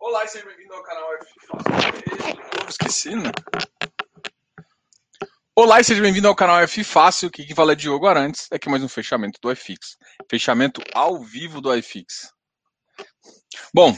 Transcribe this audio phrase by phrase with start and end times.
[0.00, 2.68] Olá e seja bem-vindo ao canal F Fácil.
[2.68, 3.32] Esqueci, né?
[5.56, 8.46] Olá e seja bem-vindo ao canal F Fácil, que fala é Diogo Arantes.
[8.52, 9.96] Aqui mais um fechamento do iFix.
[10.30, 12.32] Fechamento ao vivo do iFix.
[13.74, 13.92] Bom,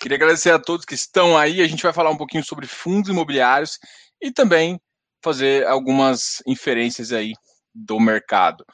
[0.00, 1.62] queria agradecer a todos que estão aí.
[1.62, 3.78] A gente vai falar um pouquinho sobre fundos imobiliários
[4.20, 4.80] e também
[5.22, 7.34] fazer algumas inferências aí
[7.72, 8.66] do mercado.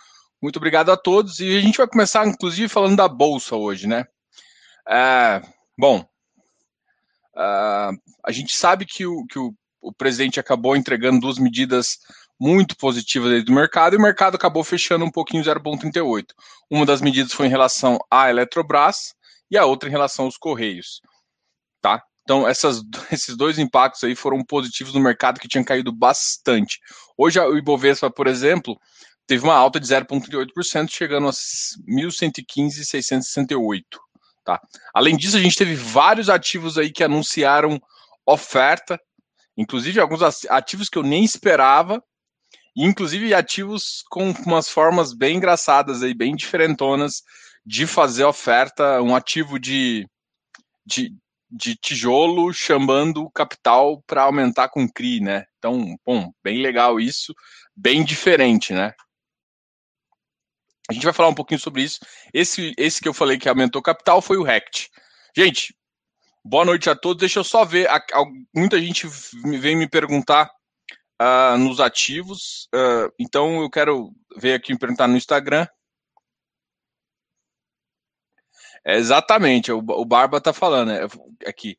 [0.43, 4.07] Muito obrigado a todos e a gente vai começar, inclusive, falando da bolsa hoje, né?
[4.89, 5.43] É,
[5.79, 6.07] bom,
[7.35, 7.93] uh,
[8.25, 11.99] a gente sabe que, o, que o, o, presidente acabou entregando duas medidas
[12.39, 16.27] muito positivas do mercado e o mercado acabou fechando um pouquinho 0,38.
[16.71, 19.15] Uma das medidas foi em relação à Eletrobras
[19.51, 21.01] e a outra em relação aos Correios,
[21.81, 22.03] tá?
[22.23, 26.81] Então, essas, esses dois impactos aí foram positivos no mercado que tinha caído bastante.
[27.17, 28.77] Hoje, o Ibovespa, por exemplo,
[29.27, 33.85] teve uma alta de 0,38%, chegando a 1.115,668.
[34.45, 34.61] Tá?
[34.93, 37.81] Além disso, a gente teve vários ativos aí que anunciaram
[38.27, 39.01] oferta,
[39.57, 40.21] inclusive alguns
[40.51, 42.03] ativos que eu nem esperava,
[42.77, 47.23] inclusive ativos com umas formas bem engraçadas aí, bem diferentonas
[47.65, 50.07] de fazer oferta, um ativo de,
[50.85, 51.15] de,
[51.51, 55.45] de tijolo chamando capital para aumentar com CRI, né?
[55.59, 57.33] Então, bom, bem legal isso,
[57.75, 58.93] bem diferente, né?
[60.89, 62.01] A gente vai falar um pouquinho sobre isso.
[62.33, 64.91] Esse, esse que eu falei que aumentou capital foi o RECT.
[65.35, 65.75] Gente,
[66.45, 67.21] boa noite a todos.
[67.21, 67.89] Deixa eu só ver.
[67.89, 69.07] A, a, muita gente
[69.59, 70.51] vem me perguntar
[71.21, 72.69] uh, nos ativos.
[72.75, 75.67] Uh, então eu quero ver aqui me perguntar no Instagram.
[78.87, 81.05] É exatamente, o, o Barba tá falando é,
[81.49, 81.79] aqui.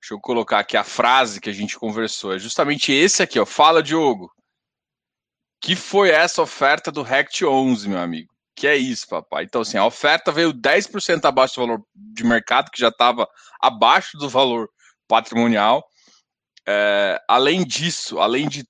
[0.00, 2.34] Deixa eu colocar aqui a frase que a gente conversou.
[2.34, 3.46] É justamente esse aqui, ó.
[3.46, 4.34] Fala, Diogo
[5.64, 8.30] que foi essa oferta do Rect 11, meu amigo?
[8.54, 9.44] Que é isso, papai.
[9.44, 13.26] Então, assim, a oferta veio 10% abaixo do valor de mercado, que já estava
[13.58, 14.68] abaixo do valor
[15.08, 15.82] patrimonial.
[16.68, 18.62] É, além disso, além de,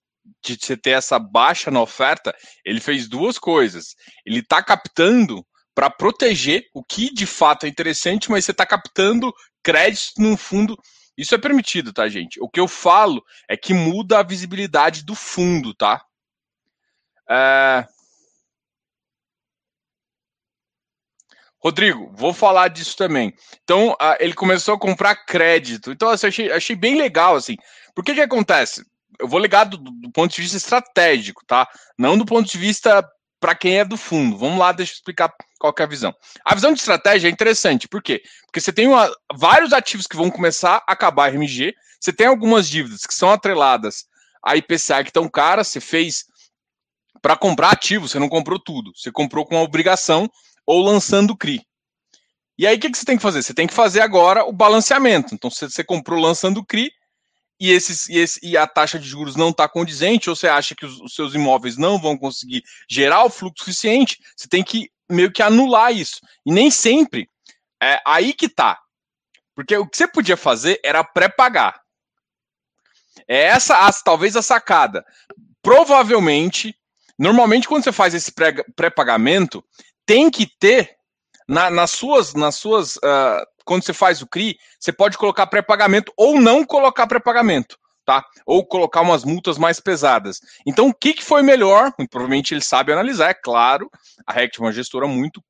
[0.44, 2.32] de você ter essa baixa na oferta,
[2.64, 3.96] ele fez duas coisas.
[4.24, 5.44] Ele está captando
[5.74, 9.34] para proteger o que de fato é interessante, mas você está captando
[9.64, 10.78] crédito no fundo.
[11.18, 12.40] Isso é permitido, tá, gente?
[12.40, 16.00] O que eu falo é que muda a visibilidade do fundo, tá?
[17.28, 17.86] É...
[21.62, 23.34] Rodrigo, vou falar disso também.
[23.62, 25.90] Então, ele começou a comprar crédito.
[25.90, 27.56] Então, assim, achei, achei bem legal, assim.
[27.94, 28.84] Por que acontece?
[29.18, 31.66] Eu vou ligar do, do ponto de vista estratégico, tá?
[31.96, 33.02] Não do ponto de vista
[33.40, 34.36] para quem é do fundo.
[34.36, 36.14] Vamos lá, deixa eu explicar qual é a visão.
[36.44, 38.22] A visão de estratégia é interessante, por quê?
[38.46, 42.68] Porque você tem uma, vários ativos que vão começar a acabar RMG, você tem algumas
[42.68, 44.06] dívidas que são atreladas
[44.44, 46.26] a IPCA que estão caras, você fez
[47.24, 48.92] para comprar ativo, você não comprou tudo.
[48.94, 50.30] Você comprou com a obrigação
[50.66, 51.66] ou lançando CRI.
[52.58, 53.42] E aí, o que, que, você tem que fazer?
[53.42, 55.34] Você tem que fazer agora o balanceamento.
[55.34, 56.92] Então, você, você comprou lançando CRI
[57.58, 60.74] e, esses, e, esse, e a taxa de juros não está condizente, ou você acha
[60.74, 64.90] que os, os, seus imóveis não vão conseguir gerar o fluxo suficiente, você tem que
[65.10, 66.20] meio que anular isso.
[66.44, 67.26] E nem sempre
[67.82, 68.78] é aí que tá.
[69.54, 71.80] Porque o que você podia fazer era pré-pagar.
[73.26, 75.02] É essa, as, talvez, a sacada.
[75.62, 76.76] Provavelmente,
[77.18, 78.32] Normalmente, quando você faz esse
[78.74, 79.64] pré-pagamento,
[80.04, 80.96] tem que ter
[81.48, 86.12] na, nas suas, nas suas, uh, quando você faz o CRI, você pode colocar pré-pagamento
[86.16, 88.24] ou não colocar pré-pagamento, tá?
[88.46, 90.40] Ou colocar umas multas mais pesadas.
[90.66, 91.92] Então, o que, que foi melhor?
[92.10, 93.90] Provavelmente ele sabe analisar, é claro.
[94.26, 95.42] A Rect é uma gestora muito,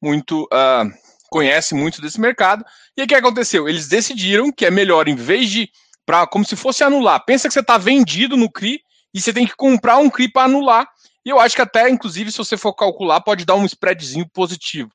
[0.00, 0.92] muito uh,
[1.30, 2.64] conhece muito desse mercado.
[2.96, 3.68] E o que aconteceu?
[3.68, 5.70] Eles decidiram que é melhor, em vez de,
[6.04, 8.80] pra, como se fosse anular, pensa que você está vendido no CRI
[9.12, 10.88] e você tem que comprar um CRI para anular.
[11.24, 14.90] E eu acho que até, inclusive, se você for calcular, pode dar um spreadzinho positivo.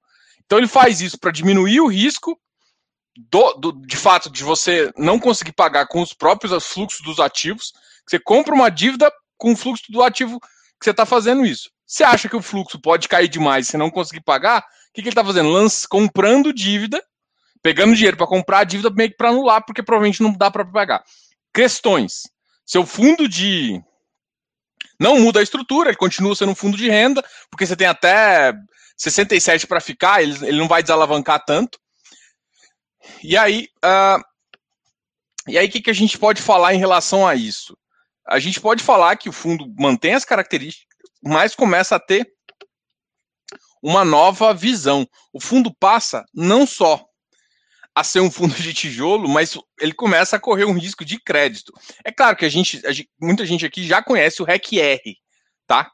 [0.45, 2.39] Então ele faz isso para diminuir o risco
[3.31, 7.73] do, do, de fato de você não conseguir pagar com os próprios fluxos dos ativos.
[8.07, 11.69] Você compra uma dívida com o fluxo do ativo que você está fazendo isso.
[11.85, 14.59] Você acha que o fluxo pode cair demais e você não conseguir pagar?
[14.59, 14.63] O
[14.93, 15.49] que, que ele está fazendo?
[15.49, 17.01] Lance, comprando dívida,
[17.61, 20.65] pegando dinheiro para comprar a dívida meio que para anular, porque provavelmente não dá para
[20.65, 21.03] pagar.
[21.53, 22.23] Questões.
[22.65, 23.81] Seu fundo de
[24.99, 28.53] não muda a estrutura, ele continua sendo um fundo de renda, porque você tem até
[28.97, 31.79] 67 para ficar, ele, ele não vai desalavancar tanto.
[33.23, 34.21] E aí, uh,
[35.47, 37.77] e aí o que, que a gente pode falar em relação a isso?
[38.27, 40.87] A gente pode falar que o fundo mantém as características,
[41.23, 42.29] mas começa a ter
[43.81, 45.07] uma nova visão.
[45.31, 47.06] O fundo passa não só
[47.97, 51.73] a ser um fundo de tijolo, mas ele começa a correr um risco de crédito.
[52.05, 55.17] É claro que a gente, a gente muita gente aqui já conhece o REC-R,
[55.65, 55.89] tá?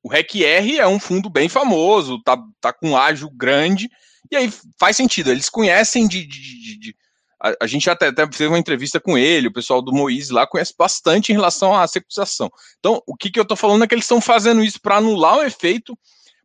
[0.00, 3.90] O REC-R é um fundo bem famoso, tá, tá com ágio grande,
[4.30, 6.96] e aí faz sentido, eles conhecem de, de, de, de
[7.42, 10.46] a, a gente até, até fez uma entrevista com ele, o pessoal do Moise lá
[10.46, 12.48] conhece bastante em relação à securização.
[12.78, 15.38] Então, o que, que eu estou falando é que eles estão fazendo isso para anular
[15.38, 15.98] o efeito,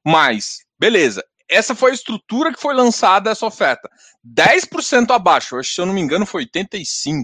[0.04, 3.90] mas, beleza, essa foi a estrutura que foi lançada essa oferta.
[4.26, 7.24] 10% abaixo, se eu não me engano, foi 85%.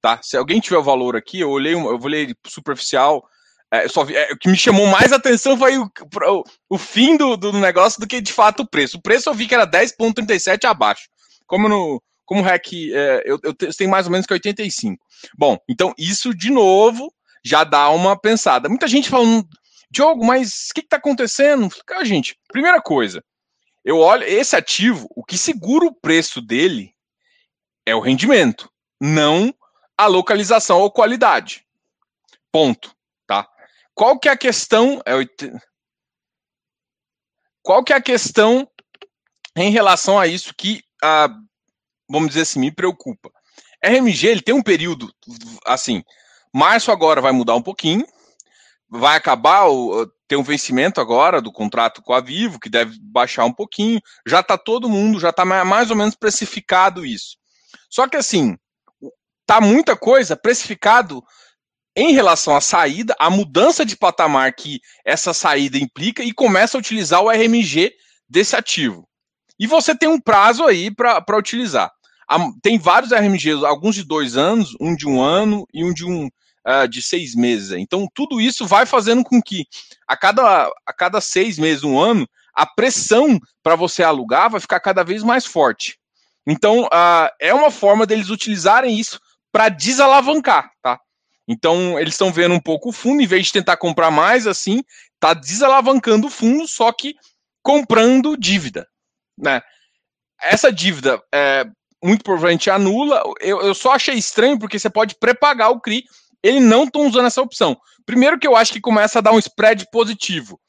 [0.00, 0.20] Tá?
[0.22, 3.26] Se alguém tiver o valor aqui, eu olhei, eu olhei superficial.
[3.70, 7.16] É, só vi, é, o que me chamou mais atenção foi o, o, o fim
[7.16, 8.96] do, do, negócio do que de fato o preço.
[8.98, 11.08] O preço eu vi que era 10,37 abaixo.
[11.46, 15.02] Como no, como REC é, eu, eu tenho mais ou menos que 85.
[15.36, 17.12] Bom, então isso de novo
[17.44, 18.68] já dá uma pensada.
[18.68, 19.46] Muita gente falando,
[19.90, 21.68] Diogo, mas o que está acontecendo?
[21.86, 23.22] Cara, gente, primeira coisa,
[23.84, 26.94] eu olho esse ativo, o que segura o preço dele
[27.86, 28.70] é o rendimento,
[29.00, 29.54] não
[29.96, 31.66] a localização ou qualidade.
[32.52, 32.94] Ponto,
[33.26, 33.48] tá?
[33.94, 35.00] Qual que é a questão?
[35.06, 35.12] É
[37.62, 38.70] Qual que é a questão
[39.56, 40.82] em relação a isso que,
[42.08, 43.30] vamos dizer assim, me preocupa?
[43.82, 45.12] RMG ele tem um período
[45.66, 46.02] assim,
[46.52, 48.06] março agora vai mudar um pouquinho,
[48.88, 53.46] vai acabar o ter um vencimento agora do contrato com a Vivo, que deve baixar
[53.46, 54.00] um pouquinho.
[54.26, 57.36] Já está todo mundo, já está mais ou menos precificado isso.
[57.88, 58.56] Só que assim,
[59.46, 61.24] tá muita coisa precificado
[61.96, 66.80] em relação à saída, a mudança de patamar que essa saída implica e começa a
[66.80, 67.92] utilizar o RMG
[68.28, 69.08] desse ativo.
[69.58, 71.90] E você tem um prazo aí para utilizar.
[72.62, 76.28] Tem vários RMGs, alguns de dois anos, um de um ano e um de um
[76.66, 77.72] uh, de seis meses.
[77.72, 79.66] Então, tudo isso vai fazendo com que
[80.06, 84.80] a cada, a cada seis meses, um ano, a pressão para você alugar vai ficar
[84.80, 85.98] cada vez mais forte.
[86.46, 89.20] Então, uh, é uma forma deles utilizarem isso
[89.52, 90.98] para desalavancar, tá?
[91.46, 94.82] Então, eles estão vendo um pouco o fundo, em vez de tentar comprar mais, assim,
[95.18, 97.14] tá desalavancando o fundo, só que
[97.62, 98.86] comprando dívida,
[99.36, 99.62] né?
[100.40, 101.66] Essa dívida, é,
[102.02, 103.22] muito provavelmente anula.
[103.40, 106.04] Eu, eu só achei estranho porque você pode pré-pagar o CRI.
[106.42, 107.76] Ele não está usando essa opção.
[108.06, 110.60] Primeiro que eu acho que começa a dar um spread positivo.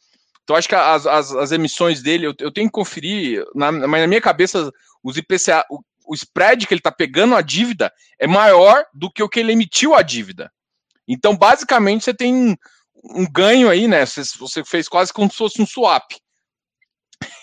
[0.44, 4.02] Então, acho que as, as, as emissões dele, eu, eu, tenho que conferir, na, mas
[4.02, 4.72] na minha cabeça,
[5.04, 9.22] os IPCA, o, o spread que ele está pegando a dívida é maior do que
[9.22, 10.52] o que ele emitiu a dívida.
[11.08, 12.56] Então, basicamente, você tem um,
[13.04, 14.06] um ganho aí, né?
[14.06, 16.12] Você, você, fez quase como se fosse um swap.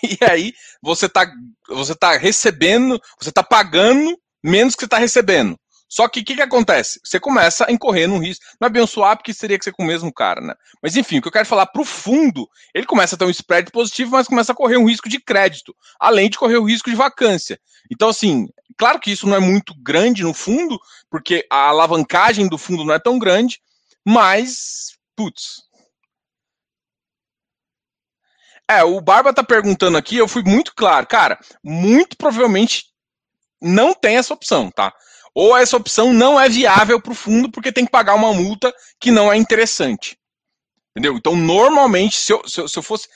[0.03, 1.25] E aí, você está
[1.67, 5.57] você tá recebendo, você está pagando menos que você está recebendo.
[5.89, 6.99] Só que o que, que acontece?
[7.03, 8.45] Você começa a incorrer num risco.
[8.59, 10.53] Não é bem um swap que seria que ser com o mesmo cara, né?
[10.81, 13.29] Mas enfim, o que eu quero falar para o fundo, ele começa a ter um
[13.29, 16.89] spread positivo, mas começa a correr um risco de crédito, além de correr o risco
[16.89, 17.59] de vacância.
[17.89, 18.47] Então, assim,
[18.77, 20.77] claro que isso não é muito grande no fundo,
[21.09, 23.61] porque a alavancagem do fundo não é tão grande,
[24.05, 25.67] mas, putz.
[28.69, 31.07] É, o Barba tá perguntando aqui, eu fui muito claro.
[31.07, 32.87] Cara, muito provavelmente
[33.61, 34.93] não tem essa opção, tá?
[35.39, 38.73] Ou essa opção não é viável para o fundo porque tem que pagar uma multa
[38.99, 40.17] que não é interessante.
[40.89, 41.15] Entendeu?
[41.15, 43.07] Então, normalmente, se eu, se eu, se eu fosse.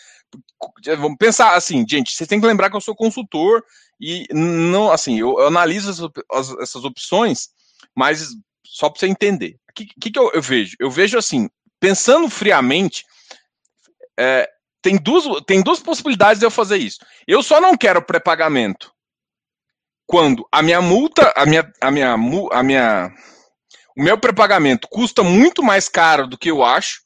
[0.99, 3.65] Vamos pensar assim, gente, vocês têm que lembrar que eu sou consultor
[3.99, 7.49] e não, assim, eu, eu analiso as, essas opções,
[7.97, 8.27] mas
[8.63, 9.57] só para você entender.
[9.71, 10.75] O que, que, que eu, eu, vejo?
[10.79, 13.03] Eu vejo assim, pensando friamente,
[14.15, 14.47] é,
[14.79, 16.99] tem, duas, tem duas possibilidades de eu fazer isso.
[17.27, 18.93] Eu só não quero pré-pagamento
[20.11, 22.13] quando a minha multa, a minha, a minha,
[22.51, 23.13] a minha,
[23.97, 27.01] o meu pré-pagamento custa muito mais caro do que eu acho,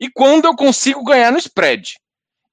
[0.00, 1.98] e quando eu consigo ganhar no spread.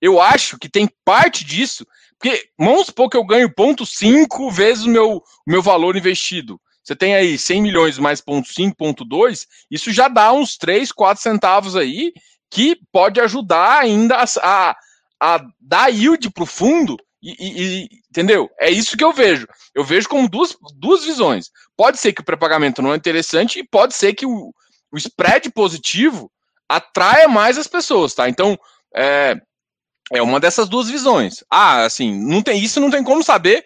[0.01, 1.87] Eu acho que tem parte disso,
[2.19, 6.59] porque vamos supor que eu ganho 0,5 vezes o meu, o meu valor investido.
[6.83, 11.73] Você tem aí 100 milhões mais 0,5, 0,2, isso já dá uns 3, 4 centavos
[11.77, 12.11] aí,
[12.51, 14.75] que pode ajudar ainda a, a,
[15.21, 18.49] a dar yield para o fundo e, e, entendeu?
[18.59, 19.47] É isso que eu vejo.
[19.73, 21.49] Eu vejo como duas, duas visões.
[21.75, 24.53] Pode ser que o pré-pagamento não é interessante e pode ser que o,
[24.91, 26.31] o spread positivo
[26.69, 28.29] atraia mais as pessoas, tá?
[28.29, 28.57] Então,
[28.95, 29.35] é,
[30.13, 31.43] é uma dessas duas visões.
[31.49, 33.63] Ah, assim, não tem isso, não tem como saber.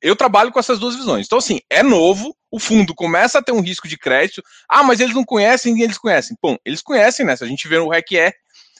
[0.00, 1.26] Eu trabalho com essas duas visões.
[1.26, 4.42] Então, assim, é novo, o fundo começa a ter um risco de crédito.
[4.68, 6.36] Ah, mas eles não conhecem, eles conhecem.
[6.42, 7.36] Bom, eles conhecem, né?
[7.36, 8.34] Se a gente vê no REC,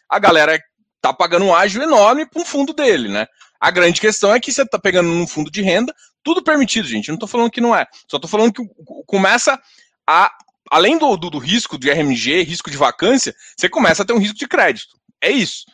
[0.08, 0.58] a galera
[1.00, 3.26] tá pagando um ágio enorme para um fundo dele, né?
[3.64, 7.08] A grande questão é que você está pegando num fundo de renda, tudo permitido, gente.
[7.08, 7.86] não estou falando que não é.
[8.06, 8.62] Só estou falando que
[9.06, 9.58] começa
[10.06, 10.30] a.
[10.70, 14.18] Além do, do, do, risco de RMG, risco de vacância, você começa a ter um
[14.18, 15.00] risco de crédito.
[15.18, 15.64] É isso.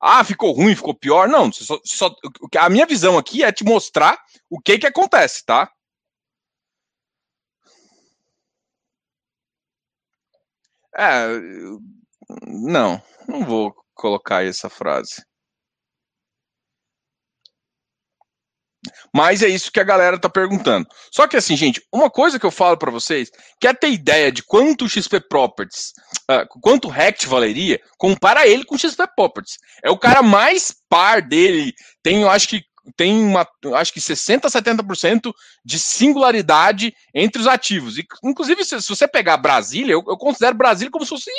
[0.00, 1.28] Ah, ficou ruim, ficou pior.
[1.28, 2.14] Não, só, só,
[2.56, 4.16] a minha visão aqui é te mostrar
[4.48, 5.68] o que que acontece, tá?
[10.96, 11.26] É,
[12.46, 15.28] não, não vou colocar essa frase.
[19.14, 20.86] Mas é isso que a galera tá perguntando.
[21.12, 24.42] Só que assim, gente, uma coisa que eu falo para vocês, quer ter ideia de
[24.42, 25.92] quanto XP Properties,
[26.30, 29.58] uh, quanto Rect valeria, compara ele com XP Properties.
[29.82, 32.64] É o cara mais par dele, tem, eu acho que
[32.96, 33.46] tem uma,
[33.76, 35.32] acho que 60 70%
[35.64, 37.98] de singularidade entre os ativos.
[37.98, 41.30] E, inclusive, se, se você pegar Brasília, eu, eu considero Brasília como se fosse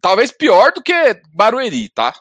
[0.00, 0.92] talvez pior do que
[1.34, 2.14] Barueri, tá?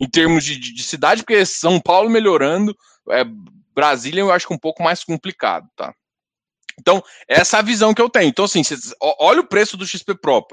[0.00, 2.74] Em termos de, de cidade, porque São Paulo melhorando,
[3.10, 3.24] é,
[3.74, 5.94] Brasília eu acho que um pouco mais complicado, tá?
[6.78, 8.28] Então, essa é a visão que eu tenho.
[8.28, 10.50] Então, assim, cês, olha o preço do XP Prop.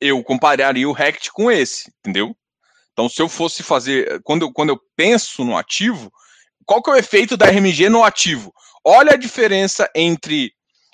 [0.00, 2.34] Eu compararia o Rect com esse, entendeu?
[2.92, 4.20] Então, se eu fosse fazer.
[4.22, 6.10] Quando eu, quando eu penso no ativo,
[6.64, 8.52] qual que é o efeito da RMG no ativo?
[8.84, 10.52] Olha a diferença entre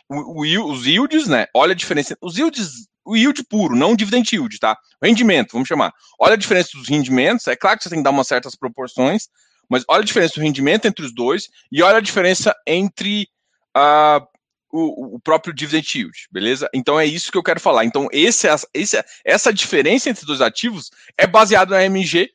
[0.09, 1.47] o, o, os yields, né?
[1.55, 2.17] Olha a diferença.
[2.21, 4.76] Os yields, o yield puro, não o dividend yield, tá?
[5.03, 5.93] Rendimento, vamos chamar.
[6.19, 7.47] Olha a diferença dos rendimentos.
[7.47, 9.29] É claro que você tem que dar umas certas proporções,
[9.69, 13.29] mas olha a diferença do rendimento entre os dois e olha a diferença entre
[13.77, 14.25] uh,
[14.71, 16.69] o, o, próprio dividend yield, beleza?
[16.75, 17.85] Então é isso que eu quero falar.
[17.85, 22.31] Então esse, esse, essa diferença entre os dois ativos é baseado na MG,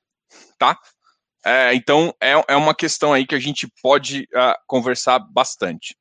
[0.57, 0.77] tá?
[1.43, 5.95] É, então é, é uma questão aí que a gente pode uh, conversar bastante.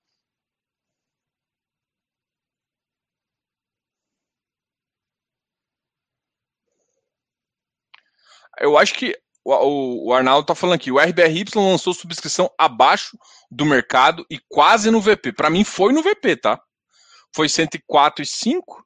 [8.59, 13.18] Eu acho que o, o Arnaldo tá falando aqui, o RBRY lançou subscrição abaixo
[13.50, 15.32] do mercado e quase no VP.
[15.32, 16.62] Para mim foi no VP, tá?
[17.35, 18.82] Foi 104,5.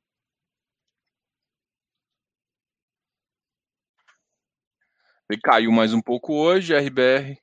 [5.28, 7.38] Ele caiu mais um pouco hoje, RBRY.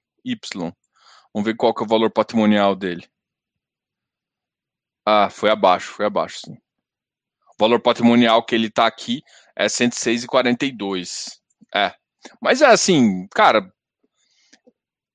[1.33, 3.09] Vamos ver qual que é o valor patrimonial dele.
[5.05, 6.53] Ah, foi abaixo, foi abaixo, sim.
[6.53, 9.23] O valor patrimonial que ele tá aqui
[9.55, 11.39] é 106,42.
[11.73, 12.00] É.
[12.41, 13.71] Mas é assim, cara,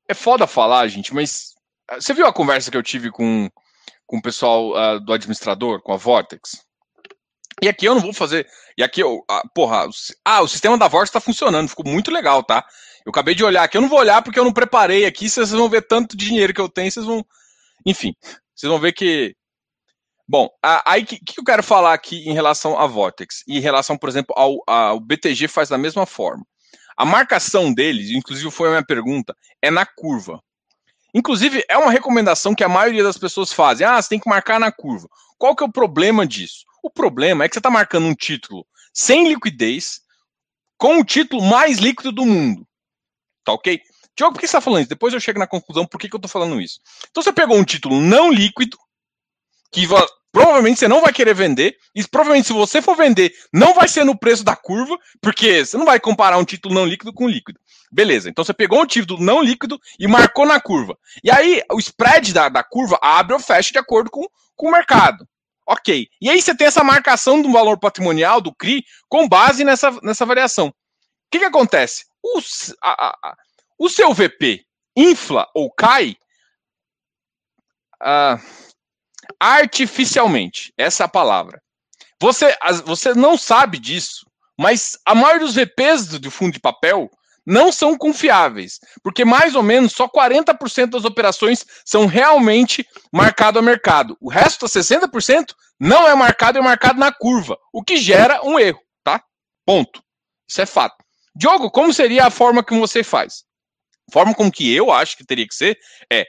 [0.08, 1.54] é foda falar, gente, mas
[1.88, 3.48] ah, você viu a conversa que eu tive com,
[4.06, 6.64] com o pessoal uh, do administrador, com a Vortex?
[7.62, 8.46] E aqui eu não vou fazer.
[8.76, 9.18] E aqui eu.
[9.18, 9.86] Uh, porra,
[10.24, 12.64] ah, o sistema da Vortex está funcionando, ficou muito legal, tá?
[13.04, 15.50] Eu acabei de olhar aqui, eu não vou olhar porque eu não preparei aqui, vocês
[15.50, 17.24] vão ver tanto dinheiro que eu tenho, vocês vão.
[17.86, 18.12] Enfim,
[18.54, 19.34] vocês vão ver que.
[20.28, 20.48] Bom,
[20.84, 23.44] aí o que, que eu quero falar aqui em relação à Vortex?
[23.46, 26.44] E em relação, por exemplo, ao, ao BTG faz da mesma forma.
[26.96, 30.42] A marcação deles, inclusive foi a minha pergunta, é na curva.
[31.14, 33.86] Inclusive, é uma recomendação que a maioria das pessoas fazem.
[33.86, 35.08] Ah, você tem que marcar na curva.
[35.38, 36.64] Qual que é o problema disso?
[36.82, 40.00] O problema é que você está marcando um título sem liquidez,
[40.78, 42.66] com o título mais líquido do mundo.
[43.44, 43.80] Tá ok?
[44.16, 44.88] Diogo, por que você está falando isso?
[44.88, 46.80] Depois eu chego na conclusão por que, que eu estou falando isso.
[47.10, 48.78] Então você pegou um título não líquido,
[49.70, 49.86] que
[50.36, 54.04] provavelmente você não vai querer vender, e provavelmente se você for vender, não vai ser
[54.04, 57.58] no preço da curva, porque você não vai comparar um título não líquido com líquido.
[57.90, 60.94] Beleza, então você pegou um título não líquido e marcou na curva.
[61.24, 64.72] E aí o spread da, da curva abre ou fecha de acordo com, com o
[64.72, 65.26] mercado.
[65.66, 66.06] Ok.
[66.20, 70.26] E aí você tem essa marcação do valor patrimonial do CRI com base nessa, nessa
[70.26, 70.68] variação.
[70.68, 70.74] O
[71.30, 72.04] que, que acontece?
[72.22, 72.40] O,
[72.82, 73.36] a, a,
[73.78, 76.14] o seu VP infla ou cai.
[78.02, 78.65] Uh,
[79.40, 80.72] artificialmente.
[80.76, 81.60] Essa é a palavra.
[82.20, 84.26] Você, você não sabe disso,
[84.58, 87.10] mas a maioria dos VPs do, do fundo de papel
[87.46, 93.62] não são confiáveis, porque mais ou menos só 40% das operações são realmente marcado a
[93.62, 94.16] mercado.
[94.20, 98.80] O resto, 60%, não é marcado, é marcado na curva, o que gera um erro,
[99.04, 99.22] tá?
[99.64, 100.02] Ponto.
[100.48, 100.96] Isso é fato.
[101.36, 103.44] Diogo, como seria a forma que você faz?
[104.08, 105.78] A forma como que eu acho que teria que ser
[106.10, 106.24] é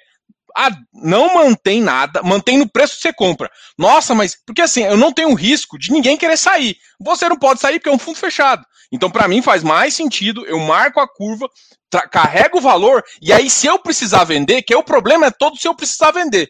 [0.55, 3.49] ah, não mantém nada, mantém no preço que você compra.
[3.77, 6.77] Nossa, mas porque assim, eu não tenho risco de ninguém querer sair.
[6.99, 8.63] Você não pode sair porque é um fundo fechado.
[8.91, 10.45] Então, para mim, faz mais sentido.
[10.45, 11.47] Eu marco a curva,
[12.11, 15.57] carrego o valor, e aí, se eu precisar vender, que é o problema é todo
[15.57, 16.49] se eu precisar vender.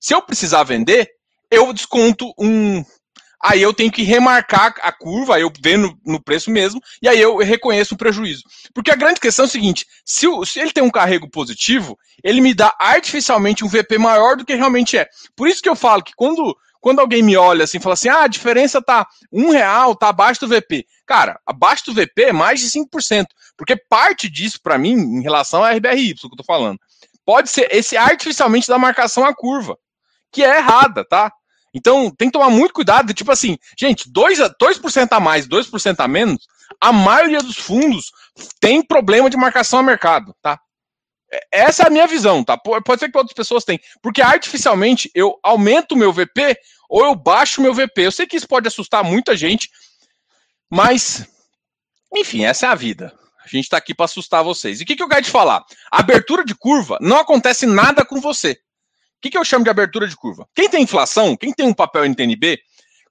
[0.00, 1.08] Se eu precisar vender,
[1.50, 2.84] eu desconto um,
[3.44, 7.36] aí eu tenho que remarcar a curva, eu vendo no preço mesmo, e aí eu
[7.36, 8.42] reconheço o prejuízo.
[8.72, 11.98] Porque a grande questão é o seguinte: se, o, se ele tem um carrego positivo,
[12.22, 15.06] ele me dá artificialmente um VP maior do que realmente é.
[15.36, 18.22] Por isso que eu falo que quando, quando alguém me olha assim fala assim: ah,
[18.22, 20.86] a diferença tá um real, tá abaixo do VP.
[21.06, 23.26] Cara, abaixo do VP é mais de 5%.
[23.56, 26.78] Porque parte disso, para mim, em relação à RBRY, que eu tô falando,
[27.26, 29.76] pode ser esse artificialmente da marcação à curva,
[30.32, 31.30] que é errada, tá?
[31.74, 33.12] Então, tem que tomar muito cuidado.
[33.12, 36.46] Tipo assim, gente, 2%, a, 2 a mais, 2% a menos,
[36.80, 38.12] a maioria dos fundos
[38.60, 40.58] tem problema de marcação a mercado, tá?
[41.32, 42.56] É, essa é a minha visão, tá?
[42.56, 43.80] Pode ser que outras pessoas tenham.
[44.00, 46.56] Porque artificialmente eu aumento o meu VP
[46.88, 48.02] ou eu baixo o meu VP.
[48.02, 49.68] Eu sei que isso pode assustar muita gente,
[50.70, 51.26] mas,
[52.14, 53.12] enfim, essa é a vida.
[53.44, 54.80] A gente está aqui para assustar vocês.
[54.80, 55.62] E o que, que eu quero te falar?
[55.90, 58.58] A abertura de curva não acontece nada com você.
[59.24, 60.46] O que, que eu chamo de abertura de curva?
[60.54, 62.60] Quem tem inflação, quem tem um papel NTNB,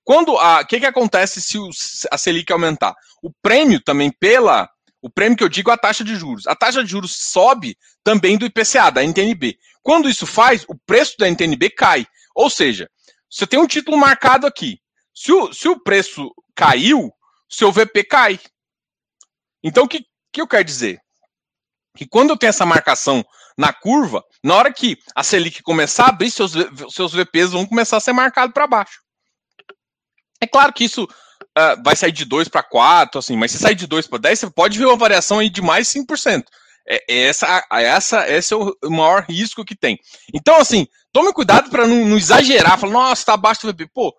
[0.04, 1.68] quando a, o que, que acontece se o,
[2.12, 2.94] a Selic aumentar?
[3.24, 4.70] O prêmio também pela,
[5.02, 6.46] o prêmio que eu digo é a taxa de juros.
[6.46, 9.58] A taxa de juros sobe também do IPCA, da NTNB.
[9.82, 12.06] Quando isso faz, o preço da NTNB cai.
[12.36, 12.88] Ou seja,
[13.28, 14.78] você tem um título marcado aqui.
[15.16, 17.12] Se o, se o preço caiu,
[17.50, 18.40] seu VP cai.
[19.64, 21.00] Então, o que, que eu quero dizer?
[21.98, 23.26] Que quando eu tenho essa marcação
[23.58, 26.54] na curva, na hora que a Selic começar a abrir, seus,
[26.90, 29.02] seus VPs vão começar a ser marcados para baixo.
[30.42, 33.76] É claro que isso uh, vai sair de 2 para 4, assim, mas se sair
[33.76, 36.44] de 2 para 10, você pode ver uma variação aí de mais 5%.
[36.88, 39.98] É, é essa, essa, esse é o maior risco que tem.
[40.34, 43.88] Então, assim, tome cuidado para não, não, exagerar, falar, nossa, tá abaixo do VP.
[43.94, 44.14] Pô,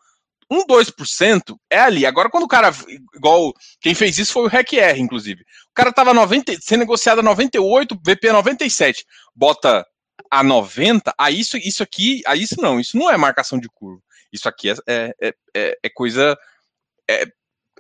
[0.51, 2.07] um 2% é ali.
[2.07, 2.73] Agora, quando o cara,
[3.15, 5.43] igual quem fez isso foi o REC-R, inclusive.
[5.43, 9.87] O cara tava 90, sendo negociado a 98, VP a 97, bota
[10.31, 14.03] a 90, aí isso, isso aqui, aí isso não, isso não é marcação de curva.
[14.33, 14.75] Isso aqui é,
[15.21, 16.37] é, é, é coisa.
[17.09, 17.27] É,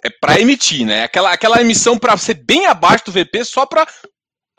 [0.04, 1.04] é para emitir, né?
[1.04, 3.86] Aquela, aquela emissão para ser bem abaixo do VP só para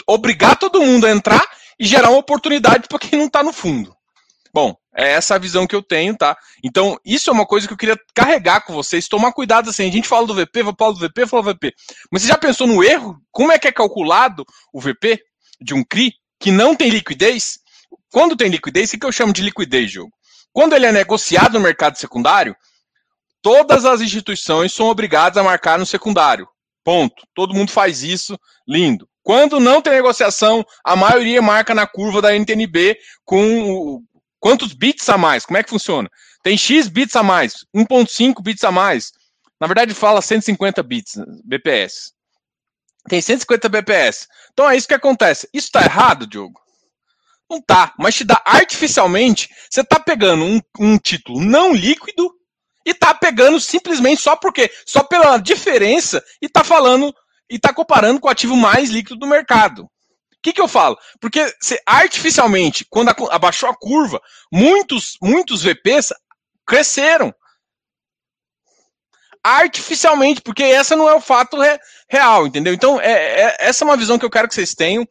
[0.08, 1.44] obrigar todo mundo a entrar
[1.80, 3.96] e gerar uma oportunidade para quem não está no fundo.
[4.54, 6.38] Bom, é essa a visão que eu tenho, tá?
[6.64, 9.08] Então, isso é uma coisa que eu queria carregar com vocês.
[9.10, 9.88] Tomar cuidado assim.
[9.88, 11.74] A gente fala do VP, fala do VP, fala do VP.
[12.10, 13.18] Mas você já pensou no erro?
[13.32, 15.22] Como é que é calculado o VP
[15.62, 17.60] de um CRI que não tem liquidez?
[18.12, 20.12] Quando tem liquidez, o que eu chamo de liquidez, jogo?
[20.54, 22.56] Quando ele é negociado no mercado secundário,
[23.42, 26.48] todas as instituições são obrigadas a marcar no secundário.
[26.86, 27.28] Ponto.
[27.34, 29.10] Todo mundo faz isso, lindo.
[29.22, 34.02] Quando não tem negociação, a maioria marca na curva da NTNB com
[34.46, 35.44] quantos bits a mais.
[35.44, 36.08] Como é que funciona?
[36.44, 39.12] Tem X bits a mais, 1.5 bits a mais.
[39.60, 42.12] Na verdade, fala 150 bits, BPS.
[43.10, 44.28] Tem 150 BPS.
[44.54, 45.50] Então é isso que acontece.
[45.52, 46.62] Isso está errado, Diogo?
[47.50, 49.50] Não tá, mas te dá artificialmente.
[49.68, 52.32] Você tá pegando um, um título não líquido
[52.86, 57.12] e tá pegando simplesmente só porque, só pela diferença e tá falando
[57.50, 59.90] e tá comparando com o ativo mais líquido do mercado.
[60.46, 60.96] Que, que eu falo?
[61.20, 66.14] Porque você artificialmente, quando abaixou a curva, muitos, muitos VPs
[66.68, 67.34] cresceram.
[69.44, 72.76] Artificialmente, porque essa não é o fato re, real, entendeu?
[72.76, 75.08] Então, é, é, essa é uma visão que eu quero que vocês tenham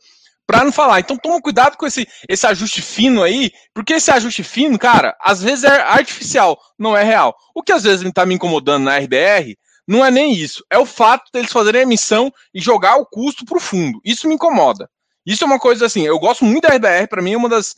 [0.47, 1.01] para não falar.
[1.01, 5.42] Então toma cuidado com esse, esse ajuste fino aí, porque esse ajuste fino, cara, às
[5.42, 7.35] vezes é artificial, não é real.
[7.53, 10.87] O que às vezes está me incomodando na RBR não é nem isso, é o
[10.87, 14.01] fato deles fazerem a emissão e jogar o custo para o fundo.
[14.05, 14.88] Isso me incomoda.
[15.25, 17.75] Isso é uma coisa assim, eu gosto muito da RBR, para mim é uma das.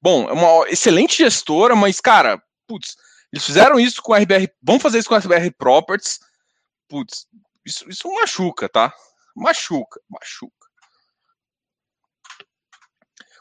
[0.00, 2.96] Bom, é uma excelente gestora, mas, cara, putz,
[3.32, 6.18] eles fizeram isso com a RBR, vão fazer isso com a RBR Properties.
[6.88, 7.26] Putz,
[7.64, 8.92] isso, isso machuca, tá?
[9.34, 10.62] Machuca, machuca.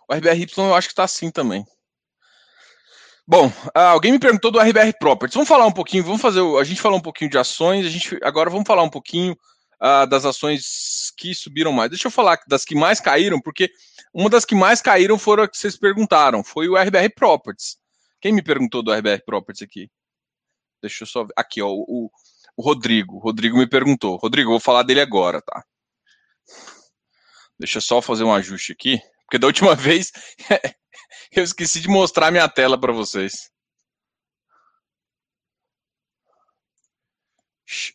[0.08, 1.66] O RBRY eu acho que está assim também.
[3.26, 5.34] Bom, ah, alguém me perguntou do RBR Properties.
[5.34, 6.42] Vamos falar um pouquinho, vamos fazer.
[6.60, 9.38] A gente falou um pouquinho de ações, a gente agora vamos falar um pouquinho
[9.82, 11.90] uh, das ações que subiram mais.
[11.90, 13.72] Deixa eu falar das que mais caíram, porque
[14.14, 17.78] uma das que mais caíram foram a que vocês perguntaram, foi o RBR Properties.
[18.22, 19.90] Quem me perguntou do RBR Properties aqui?
[20.82, 21.34] Deixa eu só ver.
[21.36, 22.12] Aqui, ó, o,
[22.56, 23.16] o Rodrigo.
[23.16, 24.18] O Rodrigo me perguntou.
[24.18, 25.64] Rodrigo, eu vou falar dele agora, tá?
[27.60, 29.00] Deixa eu só fazer um ajuste aqui.
[29.26, 30.12] Porque da última vez
[31.32, 33.51] eu esqueci de mostrar minha tela para vocês.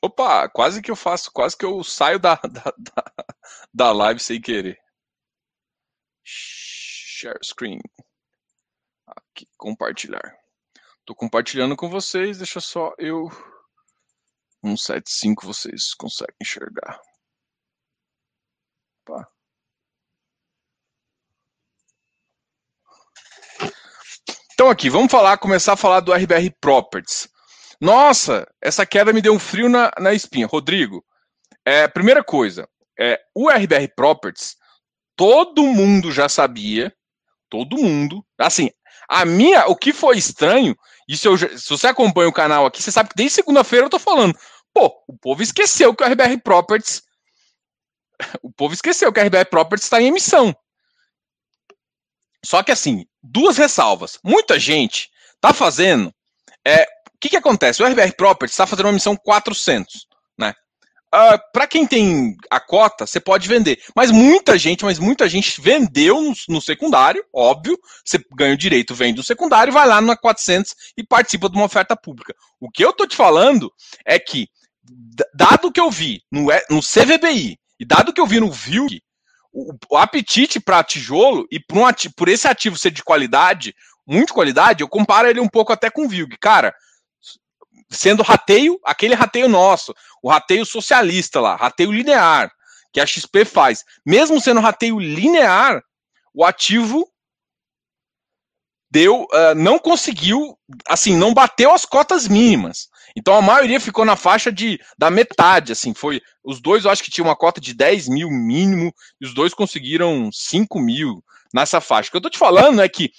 [0.02, 3.12] Opa, quase que eu faço, quase que eu saio da, da, da,
[3.72, 4.78] da live sem querer.
[6.24, 7.80] Share screen.
[9.06, 10.36] Aqui, compartilhar.
[11.04, 13.28] Tô compartilhando com vocês, deixa só eu
[14.64, 17.00] 175 vocês conseguem enxergar.
[19.06, 19.30] Opa.
[24.54, 27.28] Então aqui, vamos falar, começar a falar do RBR Properties.
[27.80, 30.46] Nossa, essa queda me deu um frio na, na espinha.
[30.46, 31.04] Rodrigo,
[31.64, 34.56] é, primeira coisa, é, o RBR Properties,
[35.14, 36.94] todo mundo já sabia,
[37.48, 38.70] todo mundo, assim,
[39.08, 40.76] a minha, o que foi estranho,
[41.08, 43.98] isso eu, se você acompanha o canal aqui, você sabe que desde segunda-feira eu tô
[43.98, 44.36] falando,
[44.72, 47.02] pô, o povo esqueceu que o RBR Properties,
[48.42, 50.54] o povo esqueceu que o RBR Properties está em emissão.
[52.44, 54.18] Só que assim, duas ressalvas.
[54.22, 55.10] Muita gente
[55.40, 56.14] tá fazendo.
[56.64, 56.86] É,
[57.20, 57.82] que, que acontece?
[57.82, 60.06] O RBR Properties está fazendo uma missão 400,
[60.38, 60.50] né?
[61.14, 63.80] Uh, ah, para quem tem a cota, você pode vender.
[63.94, 67.78] Mas muita gente, mas muita gente vendeu no, no, secundário, óbvio.
[68.04, 71.66] Você ganha o direito, vende no secundário, vai lá na 400 e participa de uma
[71.66, 72.34] oferta pública.
[72.60, 73.72] O que eu tô te falando
[74.04, 74.48] é que,
[75.32, 79.00] dado que eu vi no, no CVBI E dado que eu vi no VILG,
[79.52, 83.74] o, o apetite para tijolo e por, um ativo, por esse ativo ser de qualidade,
[84.06, 86.36] muito qualidade, eu comparo ele um pouco até com o VILG.
[86.38, 86.74] Cara,
[87.90, 92.50] sendo rateio, aquele rateio nosso, o rateio socialista lá, rateio linear,
[92.92, 93.84] que a XP faz.
[94.04, 95.82] Mesmo sendo rateio linear,
[96.34, 97.08] o ativo
[98.90, 102.88] deu, uh, não conseguiu, assim, não bateu as cotas mínimas.
[103.16, 106.20] Então a maioria ficou na faixa de da metade, assim, foi.
[106.44, 109.54] Os dois eu acho que tinham uma cota de 10 mil mínimo, e os dois
[109.54, 111.22] conseguiram 5 mil
[111.52, 112.08] nessa faixa.
[112.08, 113.10] O que eu tô te falando é que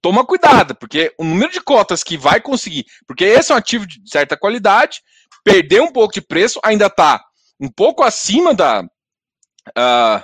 [0.00, 3.86] toma cuidado, porque o número de cotas que vai conseguir, porque esse é um ativo
[3.86, 5.00] de certa qualidade,
[5.44, 7.22] perdeu um pouco de preço, ainda tá
[7.60, 8.82] um pouco acima da.
[9.70, 10.22] Uh,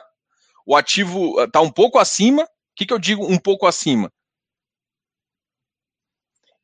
[0.66, 2.42] o ativo está um pouco acima.
[2.42, 4.10] O que, que eu digo um pouco acima?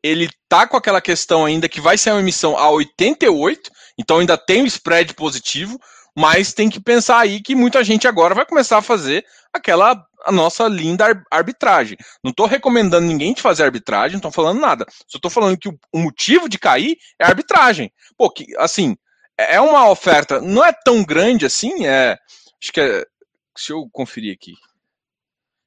[0.03, 4.37] ele tá com aquela questão ainda que vai ser uma emissão a 88, então ainda
[4.37, 5.79] tem o spread positivo,
[6.17, 10.33] mas tem que pensar aí que muita gente agora vai começar a fazer aquela a
[10.33, 11.97] nossa linda arbitragem.
[12.23, 14.87] Não estou recomendando ninguém de fazer arbitragem, não estou falando nada.
[15.07, 17.93] Só estou falando que o, motivo de cair é arbitragem.
[18.17, 18.97] Pô, que, assim,
[19.39, 22.17] é, é uma oferta, não é tão grande assim, é.
[22.63, 23.05] Acho que é.
[23.57, 24.55] Deixa eu conferir aqui.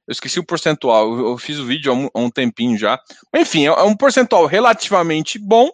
[0.06, 3.00] Eu esqueci o percentual, eu, fiz o vídeo há um, há um, tempinho já.
[3.34, 5.70] Enfim, é, é um percentual relativamente bom.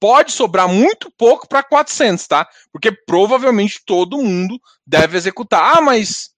[0.00, 2.48] Pode sobrar muito pouco para 400, tá?
[2.72, 5.76] Porque provavelmente todo mundo deve executar.
[5.76, 6.30] Ah, mas.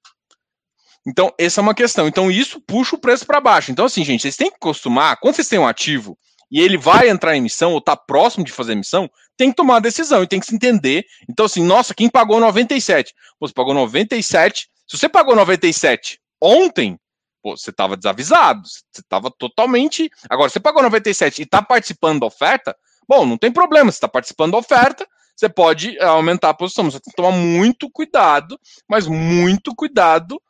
[1.07, 2.07] Então, essa é uma questão.
[2.07, 3.73] Então, isso puxa o preço para baixo.
[3.73, 5.19] Então, assim, gente, vocês têm que acostumar.
[5.21, 6.17] Quando vocês têm um ativo
[6.51, 9.77] e ele vai entrar em emissão ou está próximo de fazer emissão, tem que tomar
[9.77, 11.05] a decisão e tem que se entender.
[11.29, 13.12] Então, assim, nossa, quem pagou 97?
[13.41, 14.69] Você pagou 97.
[14.87, 16.99] Se você pagou 97 ontem,
[17.43, 20.09] Pô, você estava desavisado, você estava totalmente.
[20.31, 22.77] Agora, você pagou 97 e está participando da oferta,
[23.09, 26.85] bom, não tem problema, você está participando da oferta, você pode eh, aumentar a posição,
[26.85, 28.57] você tem que tomar muito cuidado,
[28.88, 30.41] mas muito cuidado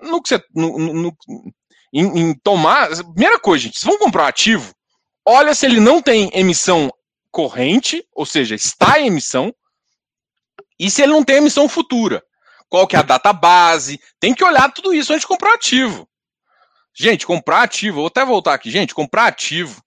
[0.00, 0.42] no que você.
[0.54, 1.16] No, no,
[1.92, 2.88] em, em, tomar.
[2.88, 4.74] Primeira coisa, gente, se vão comprar um ativo,
[5.26, 6.92] olha se ele não tem emissão
[7.30, 9.54] corrente, ou seja, está em emissão,
[10.78, 12.22] e se ele não tem emissão futura.
[12.68, 13.98] Qual que é a data base?
[14.20, 16.06] Tem que olhar tudo isso antes de comprar ativo.
[16.94, 19.82] Gente, comprar ativo, vou até voltar aqui, gente, comprar ativo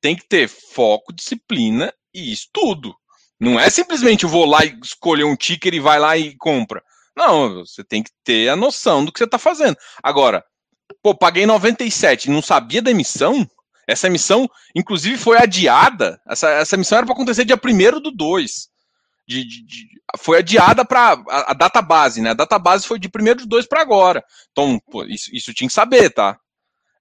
[0.00, 2.94] tem que ter foco, disciplina e estudo.
[3.40, 6.82] Não é simplesmente eu vou lá e escolher um ticker e vai lá e compra.
[7.18, 9.76] Não, você tem que ter a noção do que você está fazendo.
[10.00, 10.44] Agora,
[11.02, 13.44] pô, paguei 97 e não sabia da emissão?
[13.88, 16.20] Essa emissão, inclusive, foi adiada.
[16.28, 18.68] Essa, essa emissão era para acontecer dia 1 do 2.
[19.26, 22.30] De, de, de, foi adiada para a, a, data base, né?
[22.30, 24.24] A data base foi de 1 do 2 para agora.
[24.52, 26.38] Então, pô, isso, isso tinha que saber, tá?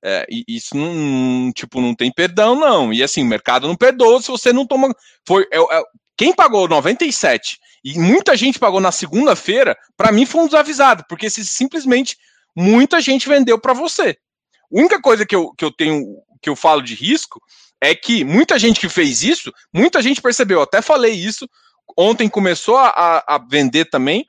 [0.04, 2.92] É, isso não, tipo, não tem perdão, não.
[2.92, 4.96] E assim, o mercado não perdoa se você não toma.
[5.28, 5.84] Foi, é, é,
[6.18, 11.30] quem pagou 97 e muita gente pagou na segunda-feira, para mim foi um desavisado, porque
[11.30, 12.18] se simplesmente
[12.56, 14.18] muita gente vendeu para você.
[14.64, 16.04] A única coisa que eu, que eu tenho,
[16.42, 17.40] que eu falo de risco,
[17.80, 21.48] é que muita gente que fez isso, muita gente percebeu, até falei isso,
[21.96, 24.26] ontem começou a, a vender também,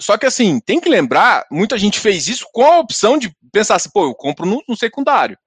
[0.00, 3.76] só que assim, tem que lembrar, muita gente fez isso com a opção de pensar
[3.76, 5.38] assim, pô, eu compro no, no secundário.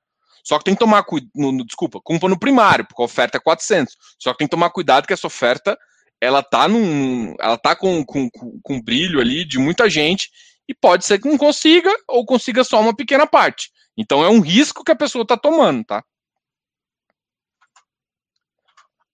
[0.50, 3.96] Só que tem que tomar cuidado, desculpa, compra no primário, porque a oferta é 400.
[4.18, 5.78] Só que tem que tomar cuidado que essa oferta,
[6.20, 10.28] ela tá num, ela tá com, com, com, com brilho ali de muita gente
[10.68, 13.70] e pode ser que não consiga ou consiga só uma pequena parte.
[13.96, 16.04] Então é um risco que a pessoa está tomando, tá?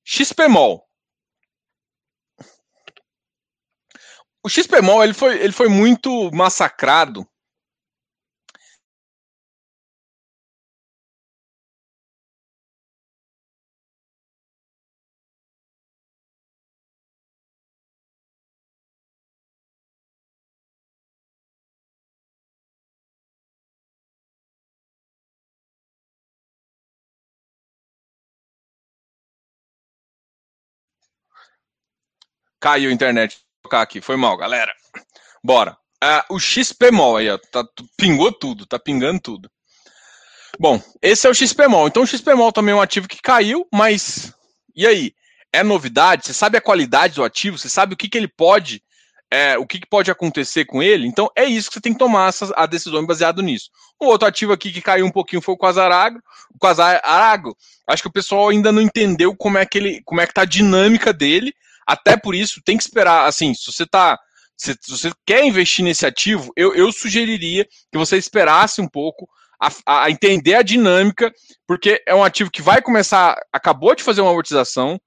[0.06, 0.88] XPMOL.
[4.42, 7.28] O XPMOL ele foi, ele foi muito massacrado
[32.60, 33.40] Caiu a internet.
[33.64, 34.02] Tocar aqui.
[34.02, 34.74] Foi mal, galera.
[35.44, 35.78] Bora.
[36.04, 37.38] Uh, o XPMOL aí, ó.
[37.38, 37.66] Tá,
[37.98, 39.50] pingou tudo, tá pingando tudo.
[40.60, 41.88] Bom, esse é o XPMOL.
[41.88, 44.34] Então o XPMOL também é um ativo que caiu, mas
[44.76, 45.14] e aí?
[45.54, 46.26] É novidade?
[46.26, 47.58] Você sabe a qualidade do ativo?
[47.58, 48.84] Você sabe o que, que ele pode,
[49.32, 51.08] é, o que, que pode acontecer com ele?
[51.08, 53.70] Então é isso que você tem que tomar essa, a decisão baseado nisso.
[54.02, 56.20] Um outro ativo aqui que caiu um pouquinho foi o Quasarago.
[56.54, 57.56] O Quasarago,
[57.88, 60.42] acho que o pessoal ainda não entendeu como é que ele, como é que tá
[60.42, 61.54] a dinâmica dele.
[61.86, 64.18] Até por isso, tem que esperar, assim, se você tá.
[64.58, 69.28] Se, se você quer investir nesse ativo, eu, eu sugeriria que você esperasse um pouco
[69.60, 71.32] a, a, entender a dinâmica,
[71.68, 74.98] porque é um ativo que vai começar, acabou de fazer uma amortização,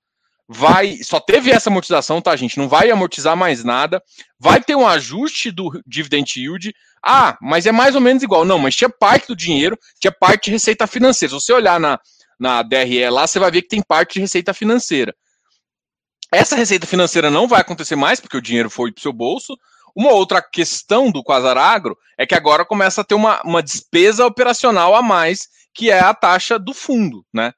[0.48, 0.98] vai.
[1.02, 2.58] Só teve essa amortização, tá, gente?
[2.58, 4.02] Não vai amortizar mais nada.
[4.38, 6.74] Vai ter um ajuste do dividend yield.
[7.04, 8.44] Ah, mas é mais ou menos igual.
[8.44, 11.30] Não, mas tinha parte do dinheiro, tinha parte de receita financeira.
[11.30, 12.00] Se você olhar na,
[12.38, 15.14] na DRE lá, você vai ver que tem parte de receita financeira.
[16.32, 19.56] Essa receita financeira não vai acontecer mais, porque o dinheiro foi para o seu bolso.
[19.96, 24.26] Uma outra questão do Quasar Agro é que agora começa a ter uma, uma despesa
[24.26, 27.52] operacional a mais, que é a taxa do fundo, né?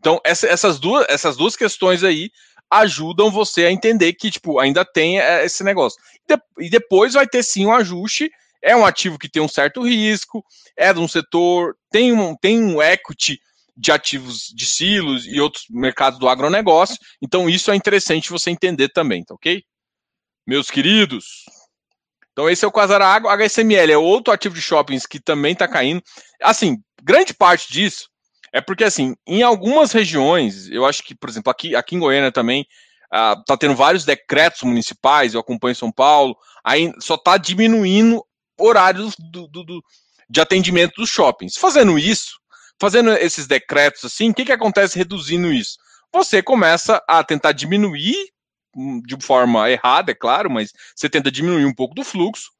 [0.00, 2.30] Então, essa, essas, duas, essas duas questões aí
[2.70, 6.00] ajudam você a entender que, tipo, ainda tem é, esse negócio.
[6.58, 8.30] E, depois vai ter sim um ajuste.
[8.62, 10.44] É um ativo que tem um certo risco,
[10.76, 13.38] é de um setor, tem um, tem um equity
[13.76, 16.96] de ativos de silos e outros mercados do agronegócio.
[17.20, 19.62] Então, isso é interessante você entender também, tá ok?
[20.46, 21.44] Meus queridos.
[22.32, 23.32] Então, esse é o Quasara Água.
[23.32, 26.02] HSML é outro ativo de shoppings que também está caindo.
[26.42, 28.08] Assim, grande parte disso
[28.52, 32.32] é porque, assim, em algumas regiões, eu acho que, por exemplo, aqui, aqui em Goiânia
[32.32, 32.66] também,
[33.12, 38.24] uh, tá tendo vários decretos municipais, eu acompanho São Paulo, aí só está diminuindo
[38.58, 39.82] horários do, do, do,
[40.28, 41.56] de atendimento dos shoppings.
[41.56, 42.38] Fazendo isso,
[42.80, 45.76] fazendo esses decretos assim, o que, que acontece reduzindo isso?
[46.12, 48.16] Você começa a tentar diminuir
[48.74, 52.50] hum, de forma errada, é claro, mas você tenta diminuir um pouco do fluxo,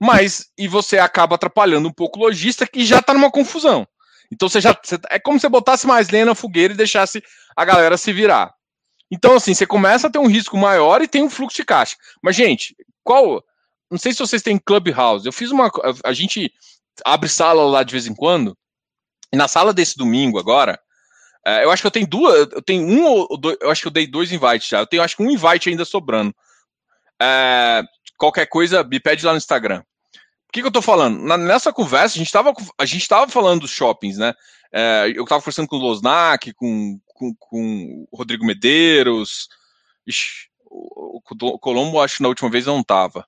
[0.00, 3.86] mas e você acaba atrapalhando um pouco o lojista que já está numa confusão.
[4.30, 4.76] Então você já.
[4.82, 7.22] Você, é como se você botasse mais lenha na fogueira e deixasse
[7.54, 8.52] a galera se virar.
[9.10, 11.96] Então, assim, você começa a ter um risco maior e tem um fluxo de caixa.
[12.22, 13.42] Mas, gente, qual.
[13.88, 15.24] Não sei se vocês têm Clubhouse.
[15.24, 15.70] Eu fiz uma.
[16.04, 16.52] A gente
[17.04, 18.56] abre sala lá de vez em quando.
[19.36, 20.78] Na sala desse domingo agora,
[21.44, 22.48] é, eu acho que eu tenho duas.
[22.52, 23.56] Eu tenho um ou dois.
[23.60, 24.80] Eu acho que eu dei dois invites já.
[24.80, 26.34] Eu tenho acho que um invite ainda sobrando.
[27.20, 27.82] É,
[28.16, 29.82] qualquer coisa, me pede lá no Instagram
[30.56, 31.22] que, que eu tô falando?
[31.22, 34.32] Na, nessa conversa, a gente tava, a gente tava falando dos shoppings, né?
[34.72, 39.48] É, eu tava conversando com o Losnak, com, com, com o Rodrigo Medeiros.
[40.06, 43.26] Ixi, o, o Colombo, acho que na última vez não tava.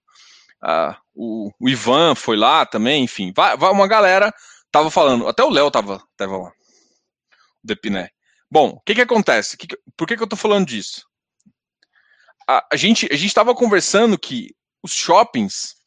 [0.62, 3.30] Ah, o, o, Ivan foi lá também, enfim.
[3.36, 4.32] Vai, vai, uma galera
[4.70, 6.48] tava falando, até o Léo tava, tava lá.
[6.48, 8.10] O Depiné.
[8.50, 9.56] Bom, o que que acontece?
[9.56, 11.06] Que que, por que que eu tô falando disso?
[12.48, 15.78] A, a gente a gente tava conversando que os shoppings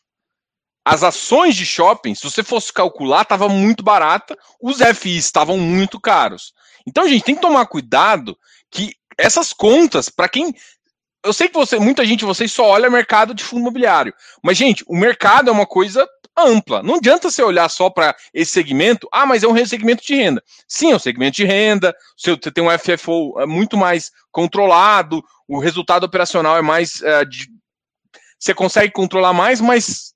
[0.83, 5.99] as ações de shopping, se você fosse calcular, estava muito barata, os FIs estavam muito
[5.99, 6.53] caros.
[6.87, 8.37] Então, gente, tem que tomar cuidado
[8.69, 10.53] que essas contas, para quem.
[11.23, 14.13] Eu sei que você, muita gente, vocês só olha mercado de fundo imobiliário.
[14.43, 16.81] Mas, gente, o mercado é uma coisa ampla.
[16.81, 19.07] Não adianta você olhar só para esse segmento.
[19.11, 20.43] Ah, mas é um segmento de renda.
[20.67, 21.95] Sim, é um segmento de renda.
[22.17, 25.23] Você tem um FFO é muito mais controlado.
[25.47, 27.01] O resultado operacional é mais.
[27.01, 27.47] É, de,
[28.39, 30.15] você consegue controlar mais, mas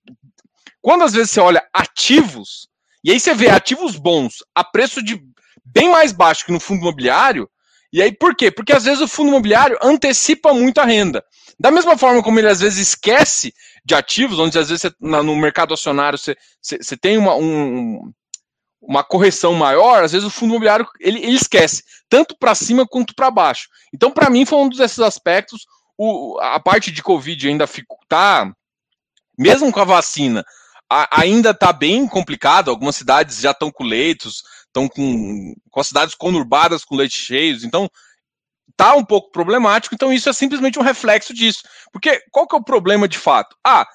[0.82, 2.68] quando às vezes você olha ativos,
[3.04, 5.24] e aí você vê ativos bons a preço de
[5.64, 7.48] bem mais baixo que no fundo imobiliário,
[7.96, 8.52] e aí por quê?
[8.52, 11.24] Porque às vezes o fundo imobiliário antecipa muito a renda.
[11.58, 13.54] Da mesma forma como ele às vezes esquece
[13.86, 18.12] de ativos, onde às vezes você, no mercado acionário você, você, você tem uma, um,
[18.82, 23.16] uma correção maior, às vezes o fundo imobiliário ele, ele esquece, tanto para cima quanto
[23.16, 23.70] para baixo.
[23.94, 25.66] Então, para mim, foi um desses aspectos.
[25.98, 28.52] O, a parte de Covid ainda ficou, tá,
[29.40, 30.44] mesmo com a vacina,
[30.92, 32.70] a, ainda está bem complicado.
[32.70, 34.44] Algumas cidades já estão com leitos,
[34.76, 37.64] estão com, com as cidades conurbadas com leitos cheios.
[37.64, 37.90] Então,
[38.76, 39.96] tá um pouco problemático.
[39.96, 41.64] Então, isso é simplesmente um reflexo disso.
[41.94, 43.56] Porque qual que é o problema de fato?
[43.64, 43.88] Ah,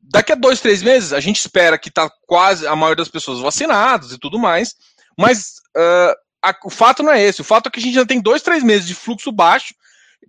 [0.00, 3.40] daqui a dois, três meses, a gente espera que tá quase a maioria das pessoas
[3.40, 4.76] vacinadas e tudo mais.
[5.18, 7.40] Mas uh, a, o fato não é esse.
[7.40, 9.74] O fato é que a gente já tem dois, três meses de fluxo baixo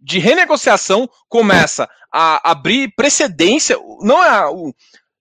[0.01, 4.73] de renegociação começa a abrir precedência, não é o,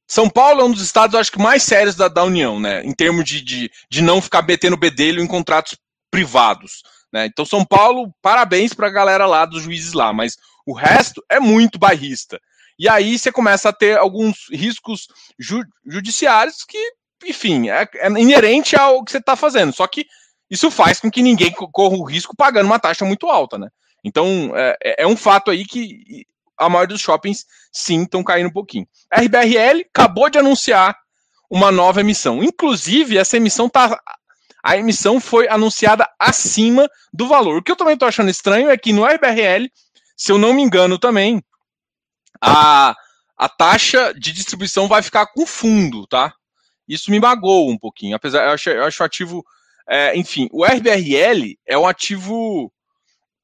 [0.09, 2.83] são Paulo é um dos estados, acho que, mais sérios da, da União, né?
[2.83, 5.77] Em termos de, de, de não ficar betendo bedelho em contratos
[6.11, 6.83] privados.
[7.13, 7.27] Né?
[7.27, 11.39] Então, São Paulo, parabéns para a galera lá, dos juízes lá, mas o resto é
[11.39, 12.41] muito bairrista.
[12.79, 16.79] E aí você começa a ter alguns riscos ju judiciários que,
[17.27, 19.75] enfim, é, é, inerente ao que você está fazendo.
[19.75, 20.07] Só que
[20.51, 23.69] isso faz com que ninguém corra o risco pagando uma taxa muito alta, né?
[24.03, 26.25] Então, é, é, é um fato aí que
[26.59, 28.87] a maioria dos shoppings sim estão caindo um pouquinho.
[29.11, 30.97] A RBRL acabou de anunciar
[31.51, 32.43] uma nova emissão.
[32.43, 33.99] Inclusive, essa emissão tá.
[34.63, 37.59] A emissão foi anunciada acima do valor.
[37.59, 39.67] O que eu também estou achando estranho é que no RBRL,
[40.17, 41.43] se eu não me engano também,
[42.41, 42.95] a,
[43.37, 46.35] a taxa de distribuição vai ficar com fundo, tá?
[46.89, 48.17] Isso me magoou um pouquinho.
[48.17, 49.45] Apesar, eu acho, eu acho ativo.
[49.89, 52.73] É, enfim, o RBRL é um ativo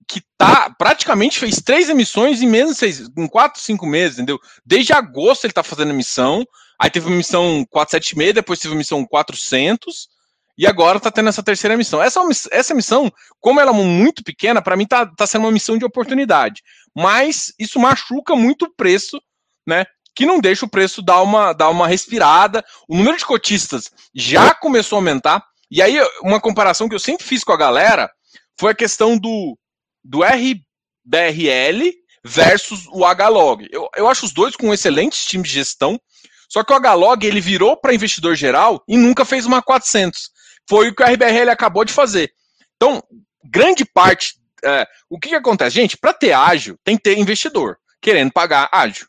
[0.08, 4.38] que tá praticamente fez três emissões em menos seis, em quatro, cinco meses, entendeu?
[4.64, 6.44] Desde agosto ele tá fazendo emissão,
[6.78, 10.08] aí teve uma emissão 476, depois teve uma emissão 400,
[10.56, 12.00] E agora está tendo essa terceira missão.
[12.00, 12.20] Essa,
[12.52, 15.84] essa missão, como ela é muito pequena, para mim está tá sendo uma missão de
[15.84, 16.62] oportunidade.
[16.94, 19.20] Mas isso machuca muito o preço,
[19.66, 19.84] né?
[20.14, 22.64] Que não deixa o preço dar uma, dar uma respirada.
[22.88, 25.44] O número de cotistas já começou a aumentar.
[25.68, 28.08] E aí, uma comparação que eu sempre fiz com a galera
[28.56, 29.58] foi a questão do,
[30.04, 31.90] do RBRL
[32.24, 33.66] versus o HLog.
[33.70, 36.00] Eu, eu acho os dois com excelentes times de gestão,
[36.48, 40.30] só que o HLog ele virou para investidor geral e nunca fez uma 400.
[40.68, 42.32] Foi o que o RBRL acabou de fazer.
[42.76, 43.02] Então,
[43.44, 44.34] grande parte.
[44.64, 45.74] É, o que, que acontece?
[45.74, 49.06] Gente, para ter ágil, tem que ter investidor querendo pagar ágil.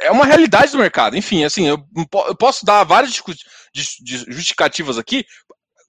[0.00, 1.16] É uma realidade do mercado.
[1.16, 1.78] Enfim, assim, eu,
[2.26, 3.20] eu posso dar várias
[3.74, 5.24] justificativas aqui.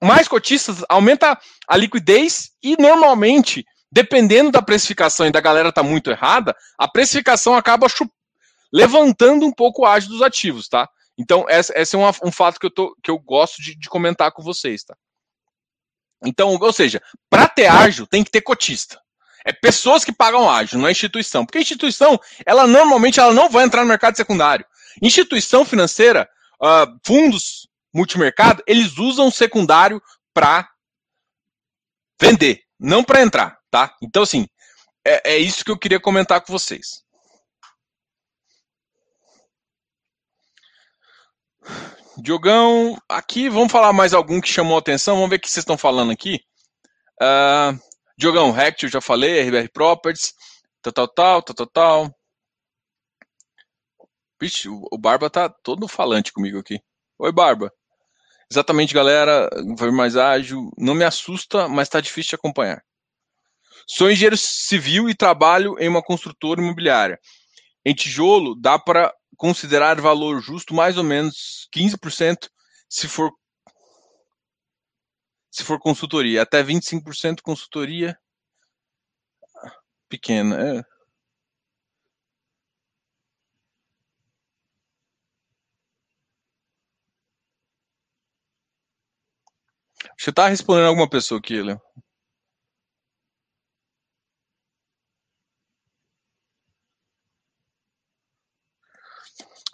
[0.01, 6.09] Mais cotistas aumenta a liquidez e normalmente, dependendo da precificação e da galera tá muito
[6.09, 7.87] errada, a precificação acaba
[8.71, 10.87] levantando um pouco o ágio dos ativos, tá?
[11.17, 14.31] Então, esse, é um, um, fato que eu, tô, que eu gosto de, de comentar
[14.31, 14.95] com vocês, tá?
[16.25, 18.99] Então, ou seja, para ter ágio, tem que ter cotista.
[19.45, 21.45] É pessoas que pagam ágio, não é instituição.
[21.45, 24.65] Porque a instituição, ela normalmente ela não vai entrar no mercado secundário.
[25.01, 26.29] Instituição financeira,
[26.61, 30.01] uh, fundos multimercado, eles usam secundário
[30.33, 30.69] para
[32.21, 33.95] vender, não para entrar, tá?
[34.01, 34.47] Então, assim,
[35.05, 37.03] é, é isso que eu queria comentar com vocês.
[42.21, 45.15] Diogão, aqui vamos falar mais algum que chamou a atenção.
[45.15, 46.39] Vamos ver o que vocês estão falando aqui.
[47.21, 47.79] Uh,
[48.17, 50.33] Diogão, Rect, eu já falei, RBR Properties,
[50.81, 52.15] tal, tal, tal, tal, tal, tal.
[54.41, 56.79] Vixe, o Barba tá todo falante comigo aqui.
[57.17, 57.71] Oi, Barba.
[58.51, 59.49] Exatamente, galera.
[59.77, 60.71] Foi mais ágil.
[60.77, 62.83] Não me assusta, mas tá difícil de acompanhar.
[63.87, 67.19] Sou engenheiro civil e trabalho em uma construtora imobiliária.
[67.85, 72.49] Em tijolo, dá para considerar valor justo mais ou menos 15%
[72.89, 73.31] se for
[75.51, 78.17] se for consultoria, até 25% consultoria
[80.07, 80.79] pequena.
[80.79, 80.98] É.
[90.19, 91.79] Você está respondendo alguma pessoa aqui, Léo?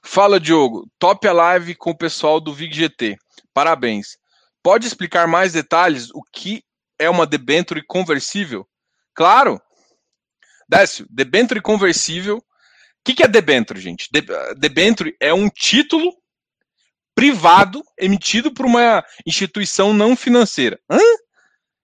[0.03, 0.87] Fala, Diogo.
[0.99, 3.17] Top a live com o pessoal do VigGT.
[3.55, 4.19] Parabéns.
[4.61, 6.63] Pode explicar mais detalhes o que
[6.99, 8.69] é uma debenture conversível?
[9.15, 9.59] Claro.
[10.69, 12.37] Décio, debenture conversível.
[12.37, 12.43] O
[13.03, 14.07] que, que é debenture, gente?
[14.57, 16.13] Debenture é um título
[17.15, 20.79] privado emitido por uma instituição não financeira.
[20.89, 20.99] Hã?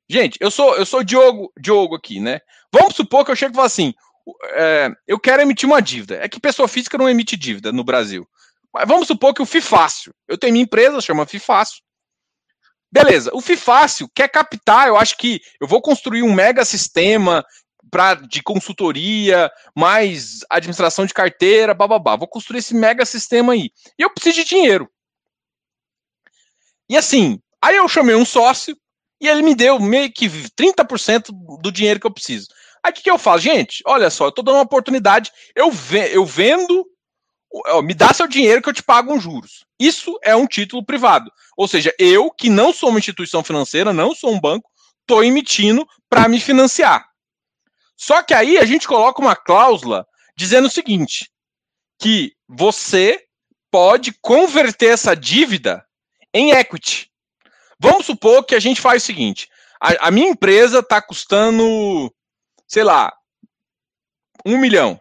[0.10, 2.42] Gente, eu sou eu sou Diogo, Diogo aqui, né?
[2.72, 3.94] Vamos supor que eu chego e falo assim:
[4.54, 6.20] é, eu quero emitir uma dívida.
[6.22, 8.28] É que pessoa física não emite dívida no Brasil.
[8.74, 11.82] Mas vamos supor que o FIFácil, eu tenho minha empresa, chama FIFácil.
[12.92, 17.44] Beleza, o FIFácil quer captar, eu acho que eu vou construir um mega sistema
[17.90, 22.18] pra, de consultoria, mais administração de carteira, bababá.
[22.18, 23.72] Vou construir esse mega sistema aí.
[23.98, 24.90] E eu preciso de dinheiro.
[26.92, 28.76] E assim, aí eu chamei um sócio
[29.22, 31.30] e ele me deu meio que 30%
[31.62, 32.48] do dinheiro que eu preciso.
[32.84, 33.40] Aí o que, que eu falo?
[33.40, 36.86] Gente, olha só, eu tô dando uma oportunidade, eu, ve eu vendo,
[37.68, 39.64] ó, me dá seu dinheiro que eu te pago uns juros.
[39.80, 41.32] Isso é um título privado.
[41.56, 44.70] Ou seja, eu, que não sou uma instituição financeira, não sou um banco,
[45.06, 47.06] tô emitindo para me financiar.
[47.96, 51.32] Só que aí a gente coloca uma cláusula dizendo o seguinte:
[51.98, 53.24] que você
[53.72, 55.82] pode converter essa dívida
[56.34, 57.10] em equity.
[57.80, 62.12] Vamos supor que a gente faz o seguinte: a, a minha empresa está custando
[62.72, 63.12] sei lá,
[64.46, 65.00] um milhão.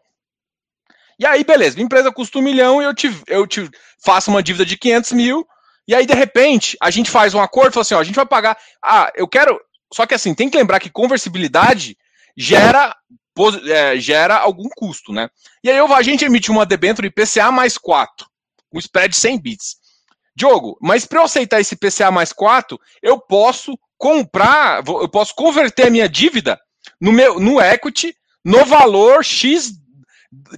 [1.17, 3.71] E aí, beleza, minha empresa custa um milhão e eu te, eu te
[4.03, 5.47] faço uma dívida de 500 mil,
[5.87, 8.17] e aí, de repente, a gente faz um acordo e fala assim: ó, a gente
[8.17, 8.57] vai pagar.
[8.85, 9.61] Ah, eu quero.
[9.93, 11.97] Só que assim, tem que lembrar que conversibilidade
[12.37, 12.95] gera,
[13.69, 15.29] é, gera algum custo, né?
[15.65, 18.27] E aí eu, a gente emite uma debênture IPCA mais 4,
[18.73, 19.77] um spread de 100 bits.
[20.35, 25.87] Diogo, mas para eu aceitar esse IPCA mais 4, eu posso comprar, eu posso converter
[25.87, 26.59] a minha dívida
[27.01, 28.15] no, meu, no equity
[28.45, 29.73] no valor X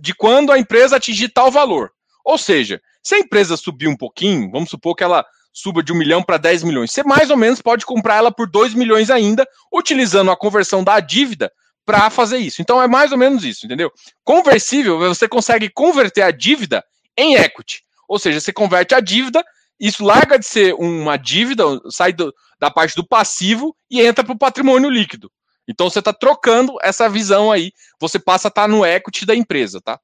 [0.01, 1.91] de quando a empresa atingir tal valor.
[2.25, 5.97] Ou seja, se a empresa subir um pouquinho, vamos supor que ela suba de 1
[5.97, 9.47] milhão para 10 milhões, você mais ou menos pode comprar ela por 2 milhões ainda,
[9.73, 11.53] utilizando a conversão da dívida
[11.85, 12.63] para fazer isso.
[12.63, 13.91] Então é mais ou menos isso, entendeu?
[14.25, 16.85] Conversível, você consegue converter a dívida
[17.17, 17.83] em equity.
[18.09, 19.45] Ou seja, você converte a dívida,
[19.83, 24.33] isso larga de ser uma dívida, sai do, da parte do passivo e entra para
[24.33, 25.29] o patrimônio líquido.
[25.67, 29.35] Então você está trocando essa visão aí, você passa a estar tá no equity da
[29.35, 29.99] empresa, tá?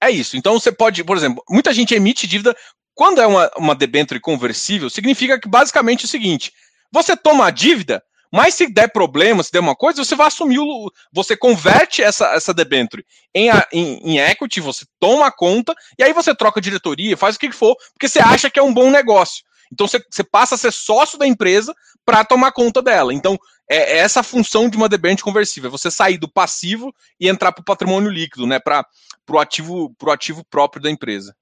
[0.00, 0.36] É isso.
[0.36, 2.56] Então você pode, por exemplo, muita gente emite dívida
[2.94, 6.52] quando é uma, uma debênture conversível, significa que basicamente é o seguinte:
[6.92, 8.00] você toma a dívida,
[8.32, 10.90] mas se der problema, se der uma coisa, você vai assumir o.
[11.12, 13.04] Você converte essa, essa debênture
[13.34, 17.50] em, em, em equity, você toma conta, e aí você troca diretoria, faz o que
[17.50, 19.42] for, porque você acha que é um bom negócio.
[19.72, 21.74] Então você, você passa a ser sócio da empresa
[22.04, 23.14] para tomar conta dela.
[23.14, 27.28] Então é, é essa função de uma debênture conversível, é você sair do passivo e
[27.28, 28.58] entrar para o patrimônio líquido, né?
[28.58, 28.84] Para
[29.28, 31.34] o ativo, ativo próprio da empresa.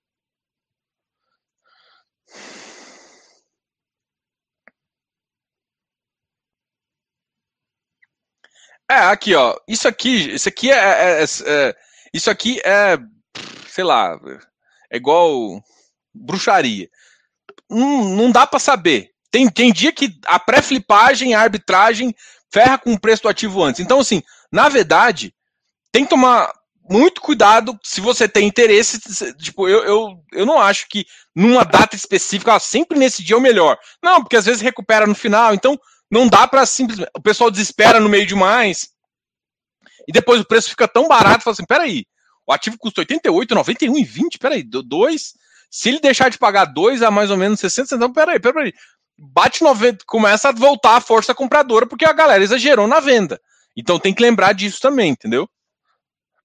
[8.90, 9.56] É, aqui, ó.
[9.68, 11.76] Isso aqui, isso aqui é, é, é, é,
[12.12, 12.98] isso aqui é,
[13.68, 14.18] sei lá,
[14.90, 15.62] é igual
[16.14, 16.88] bruxaria.
[17.70, 19.10] Não, não dá para saber.
[19.30, 22.14] Tem, tem dia que a pré-flipagem, a arbitragem
[22.50, 23.80] ferra com o preço do ativo antes.
[23.80, 25.34] Então, assim, na verdade,
[25.92, 26.50] tem que tomar
[26.88, 28.98] muito cuidado se você tem interesse.
[29.34, 31.04] Tipo, eu, eu, eu não acho que
[31.36, 33.78] numa data específica, ó, sempre nesse dia é o melhor.
[34.02, 35.52] Não, porque às vezes recupera no final.
[35.52, 35.78] Então,
[36.10, 37.10] não dá para simplesmente.
[37.16, 38.88] O pessoal desespera no meio demais.
[40.06, 42.06] E depois o preço fica tão barato, fala assim: peraí,
[42.46, 45.34] o ativo custa 88, 91 e 20, peraí, 2.
[45.70, 48.72] Se ele deixar de pagar 2 a mais ou menos 60 centavos, peraí, peraí.
[49.18, 53.40] Bate 90, começa a voltar a força compradora, porque a galera exagerou na venda.
[53.76, 55.48] Então tem que lembrar disso também, entendeu?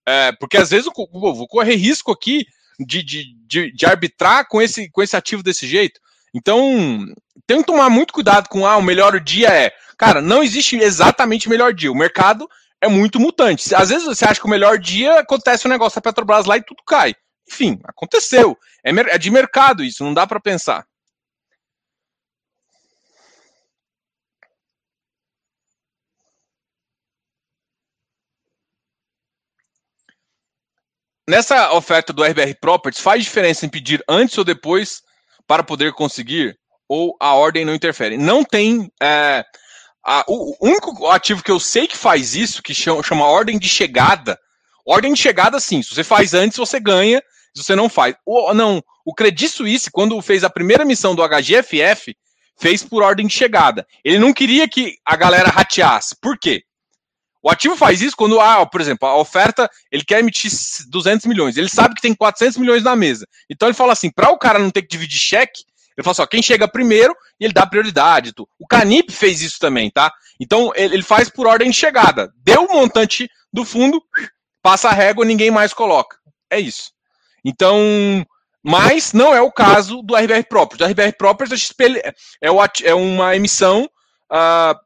[0.05, 2.45] É, porque às vezes eu vou correr risco aqui
[2.80, 6.01] de, de, de, de arbitrar com esse, com esse ativo desse jeito.
[6.34, 7.05] Então,
[7.48, 9.72] tem que tomar muito cuidado com ah, o melhor dia é.
[9.98, 11.91] Cara, não existe exatamente melhor dia.
[11.91, 12.50] O mercado
[12.82, 13.74] é muito mutante.
[13.74, 16.64] Às vezes você acha que o melhor dia acontece um negócio da Petrobras lá e
[16.64, 17.16] tudo cai.
[17.50, 18.58] Enfim, aconteceu.
[18.84, 20.86] É, é de mercado isso, não dá para pensar.
[31.28, 35.02] Nessa oferta do RBR Properties, faz diferença em pedir antes ou depois
[35.48, 36.60] para poder conseguir?
[36.88, 38.18] Ou a ordem não interfere?
[38.18, 38.92] Não tem.
[39.02, 39.44] É,
[40.06, 43.70] a, o, único ativo que eu sei que faz isso, que chama, chama ordem de
[43.70, 44.38] chegada.
[44.86, 45.82] Ordem de chegada, sim.
[45.82, 47.22] Se você faz antes, você ganha.
[47.56, 48.16] Se você não faz.
[48.26, 52.16] O, não, o Credit Suisse, quando fez a primeira missão do HGFF,
[52.58, 53.86] fez por ordem de chegada.
[54.04, 56.16] Ele não queria que a galera rateasse.
[56.22, 56.64] Por quê?
[57.44, 60.50] O ativo faz isso quando, ah, por exemplo, a oferta, ele quer emitir
[60.90, 63.28] 200 milhões, ele sabe que tem 400 milhões na mesa.
[63.50, 65.64] Então ele fala assim, para o cara não ter que dividir cheque,
[65.98, 68.34] ele fala assim, ó, quem chega primeiro, ele dá prioridade.
[68.34, 68.48] Tu.
[68.60, 70.12] O Canip fez isso também, tá?
[70.39, 72.32] Então ele faz por ordem de chegada.
[72.38, 74.02] Deu o montante do fundo,
[74.62, 76.18] passa a régua, ninguém mais coloca.
[76.50, 76.91] É isso.
[77.46, 78.26] Então,
[78.64, 80.88] mas não é o caso do RBR Properties.
[80.88, 81.74] O RBR Properties
[82.41, 82.50] é,
[82.84, 83.89] é uma emissão
[84.32, 84.80] uh,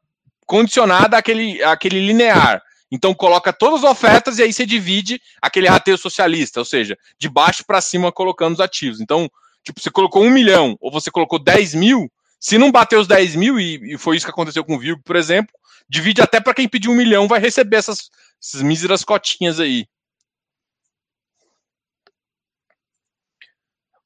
[0.44, 2.62] condicionada àquele, àquele linear.
[2.90, 7.28] Então coloca todas as ofertas e aí você divide aquele rateio socialista, ou seja, de
[7.28, 9.00] baixo para cima colocando os ativos.
[9.00, 9.30] Então,
[9.64, 13.34] tipo, você colocou um milhão ou você colocou 10 mil, se não bater os 10
[13.36, 15.54] mil, e, e foi isso que aconteceu com o Vilg, por exemplo,
[15.88, 18.10] divide até para quem pediu um milhão vai receber essas,
[18.42, 19.86] essas míseras cotinhas aí.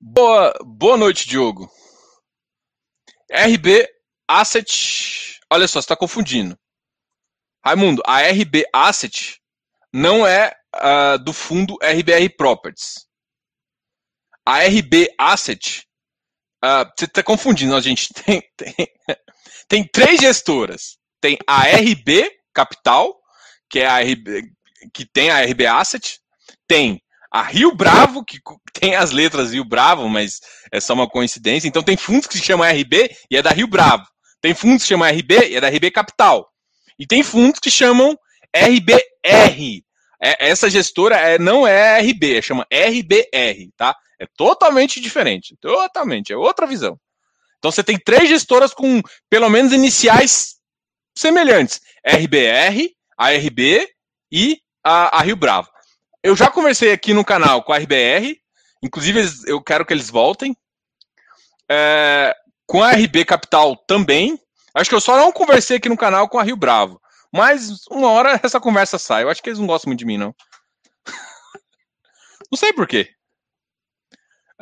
[0.00, 1.70] Boa, boa noite, Diogo.
[3.30, 3.88] RB
[4.28, 6.58] Asset Olha só, você está confundindo.
[7.62, 9.38] Raimundo, a RB Asset
[9.92, 13.06] não é uh, do fundo RBR Properties.
[14.44, 15.84] A RB Asset,
[16.64, 18.74] uh, você está confundindo, a gente tem, tem,
[19.68, 20.98] tem três gestoras.
[21.20, 23.14] Tem a RB Capital,
[23.70, 24.50] que é a RB,
[24.92, 26.18] que tem a RB Asset,
[26.66, 27.00] tem
[27.32, 28.38] a Rio Bravo, que
[28.78, 30.40] tem as letras Rio Bravo, mas
[30.70, 31.68] é só uma coincidência.
[31.68, 34.04] Então tem fundos que se chamam RB e é da Rio Bravo.
[34.40, 36.48] Tem fundos que chamam RB e é da RB Capital.
[36.98, 38.16] E tem fundos que chamam
[38.54, 39.82] RBR.
[40.22, 43.96] É, essa gestora é, não é RB, chama RBR, tá?
[44.22, 45.56] É totalmente diferente.
[45.60, 46.96] Totalmente, é outra visão.
[47.58, 50.54] Então você tem três gestoras com pelo menos iniciais
[51.12, 53.88] semelhantes: RBR, a RB
[54.30, 55.68] e a, a Rio Bravo.
[56.22, 58.40] Eu já conversei aqui no canal com a RBR,
[58.80, 60.56] inclusive eu quero que eles voltem.
[61.68, 62.32] É,
[62.64, 64.38] com a RB Capital também.
[64.72, 67.00] Acho que eu só não conversei aqui no canal com a Rio Bravo.
[67.32, 69.24] Mas uma hora essa conversa sai.
[69.24, 70.32] Eu acho que eles não gostam muito de mim, não.
[72.52, 73.10] não sei por quê.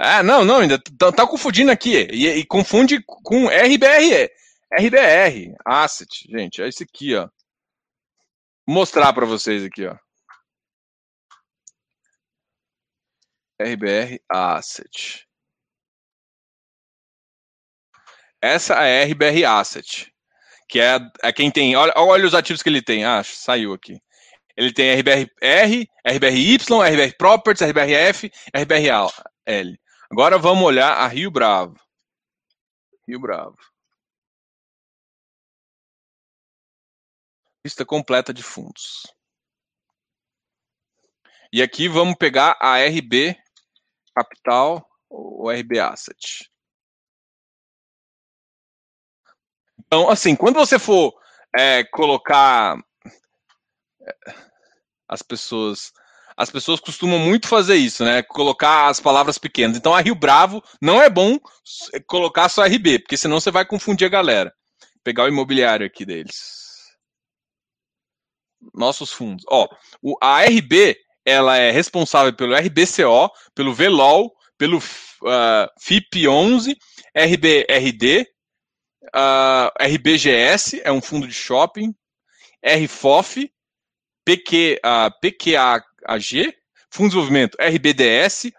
[0.02, 2.08] Ah, não, não, ainda tá, tá confundindo aqui.
[2.10, 4.30] E, e, confunde com RBR.
[4.72, 6.62] RBR, Asset, gente.
[6.62, 7.28] É esse aqui, ó.
[8.66, 9.94] Vou mostrar para vocês aqui, ó.
[13.60, 15.28] RBR Asset.
[18.40, 20.10] Essa é a RBR Asset,
[20.66, 21.76] que é, é quem tem.
[21.76, 23.04] Olha, olha os ativos que ele tem.
[23.04, 24.00] Ah, saiu aqui.
[24.56, 29.10] Ele tem RBR-R, RBRY, RBR Properties, RBRF, RBRL.
[30.10, 31.78] Agora vamos olhar a Rio Bravo.
[33.06, 33.56] Rio Bravo.
[37.64, 39.06] Lista completa de fundos.
[41.52, 43.36] E aqui vamos pegar a RB
[44.12, 46.50] Capital ou RB Asset.
[49.78, 51.12] Então, assim, quando você for
[51.56, 52.76] é, colocar
[54.00, 54.16] é,
[55.08, 55.92] as pessoas
[56.40, 58.22] as pessoas costumam muito fazer isso, né?
[58.22, 59.76] Colocar as palavras pequenas.
[59.76, 61.38] Então, a Rio Bravo não é bom
[62.06, 64.50] colocar só RB, porque senão você vai confundir a galera.
[64.80, 66.38] Vou pegar o imobiliário aqui deles.
[68.72, 69.44] Nossos fundos.
[69.50, 69.68] Ó,
[70.22, 76.74] a RB, ela é responsável pelo RBCO, pelo VLOL, pelo uh, FIP11,
[77.14, 78.26] RBRD,
[79.14, 81.94] uh, RBGS, é um fundo de shopping,
[82.64, 83.52] RFOF,
[84.24, 85.20] PQ, uh,
[86.00, 86.54] PQAG,
[86.90, 88.52] Fundo de Desenvolvimento RBDS,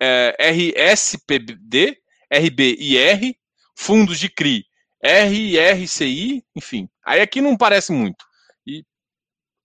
[0.00, 1.98] é, RSPD,
[2.30, 3.36] RBIR,
[3.74, 4.66] fundos de CRI,
[5.02, 6.88] RRCI, enfim.
[7.04, 8.24] Aí aqui não parece muito.
[8.66, 8.84] E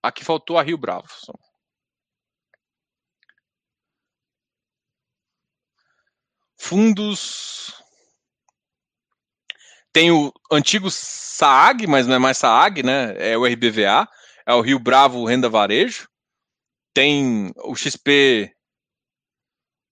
[0.02, 1.08] aqui faltou a Rio Bravo.
[6.60, 7.74] Fundos.
[9.92, 13.16] Tem o antigo SAAG, mas não é mais SAAG, né?
[13.18, 14.08] É o RBVA
[14.48, 16.08] é o Rio Bravo Renda Varejo,
[16.94, 18.56] tem o XP,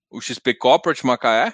[0.09, 1.53] o XP Corporate Macaé,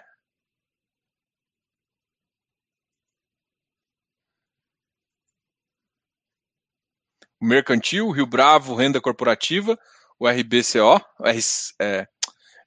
[7.41, 9.77] o Mercantil, Rio Bravo Renda Corporativa,
[10.19, 11.39] o RBCO, R,
[11.81, 12.07] é,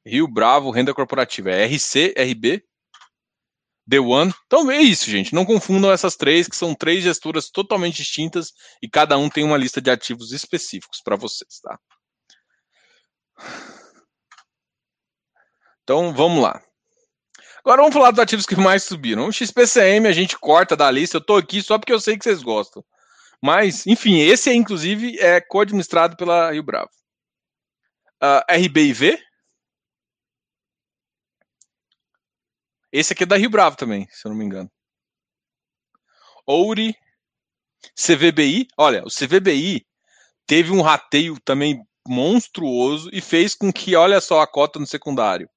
[0.05, 2.65] Rio Bravo Renda Corporativa, é RC, RB,
[3.89, 4.33] The One.
[4.47, 5.35] Então é isso, gente.
[5.35, 8.53] Não confundam essas três, que são três gestoras totalmente distintas
[8.83, 11.79] e cada um tem uma lista de ativos específicos para vocês, tá?
[15.83, 16.63] Então vamos lá.
[17.59, 19.27] Agora vamos falar dos ativos que mais subiram.
[19.27, 21.17] O XPCM a gente corta da lista.
[21.17, 22.85] Eu tô aqui só porque eu sei que vocês gostam.
[23.43, 26.91] Mas, enfim, esse inclusive é co-administrado pela Rio Bravo.
[28.23, 29.19] Uh, ah, RBIV,
[32.95, 34.71] Esse aqui é da Rio Bravo também, se eu não me engano.
[36.47, 36.95] Ouri,
[38.01, 38.69] CVBI.
[38.79, 39.85] Olha, o CVBI
[40.47, 45.49] teve um rateio também monstruoso e fez com que, olha só, a cota no secundário.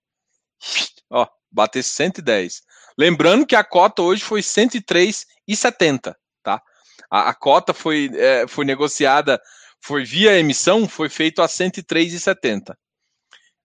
[1.10, 2.62] Ó, batesse 110.
[2.98, 6.62] Lembrando que a cota hoje foi 103,70, tá?
[7.10, 9.42] A, a cota foi, é, foi negociada,
[9.82, 12.76] foi via emissão, foi feito a 103,70.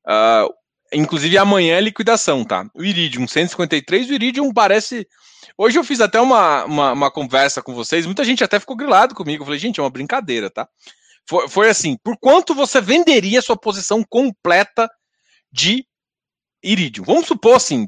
[0.06, 0.52] Uh,
[0.92, 2.66] Inclusive amanhã é liquidação, tá?
[2.74, 5.08] O Iridium 153, o Iridium parece.
[5.56, 9.14] Hoje eu fiz até uma, uma, uma, conversa com vocês, muita gente até ficou grilado
[9.14, 9.42] comigo.
[9.42, 10.68] Eu falei, gente, é uma brincadeira, tá?
[11.28, 14.88] Foi, foi assim: por quanto você venderia sua posição completa
[15.50, 15.86] de
[16.62, 17.04] Iridium?
[17.04, 17.86] Vamos supor assim,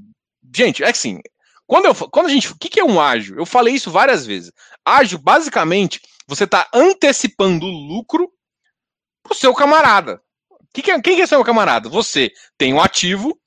[0.54, 1.20] gente, é assim.
[1.66, 2.52] Quando, eu, quando a gente.
[2.52, 3.38] O que, que é um ágio?
[3.38, 4.52] Eu falei isso várias vezes.
[4.84, 8.30] Ágio, basicamente, você está antecipando o lucro
[9.22, 10.20] pro seu camarada.
[10.72, 11.88] Que que é, quem que é seu camarada?
[11.88, 13.38] Você tem um ativo,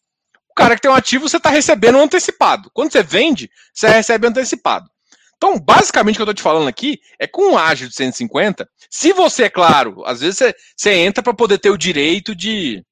[0.50, 2.72] o cara que tem um ativo, você está recebendo antecipado.
[2.74, 4.90] Quando você vende, você recebe antecipado.
[5.38, 8.68] Então, basicamente, o que eu estou te falando aqui é com um ágio de 150,
[8.90, 12.84] se você, é claro, às vezes você, você entra para poder ter o direito de,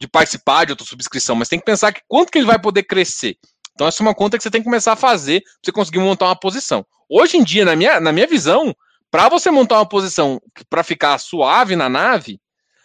[0.00, 2.84] de participar de outra subscrição, mas tem que pensar que quanto que ele vai poder
[2.84, 3.36] crescer.
[3.74, 5.98] Então, essa é uma conta que você tem que começar a fazer para você conseguir
[5.98, 6.84] montar uma posição.
[7.08, 8.74] Hoje em dia, na minha, na minha visão,
[9.10, 10.40] para você montar uma posição
[10.70, 12.40] para ficar suave na nave,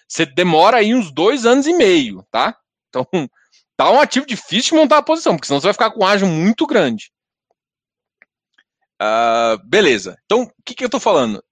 [0.07, 2.55] você demora aí uns dois anos e meio, tá?
[2.89, 3.07] Então,
[3.78, 6.07] tá um ativo difícil de montar a posição, porque senão você vai ficar com um
[6.07, 7.11] ágio muito grande.
[9.01, 10.17] Uh, beleza.
[10.25, 11.43] Então, o que, que eu tô falando?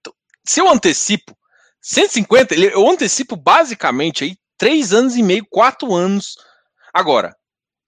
[0.46, 1.36] Se eu antecipo
[1.82, 6.36] 150, eu antecipo basicamente aí três anos e meio, quatro anos.
[6.92, 7.34] Agora,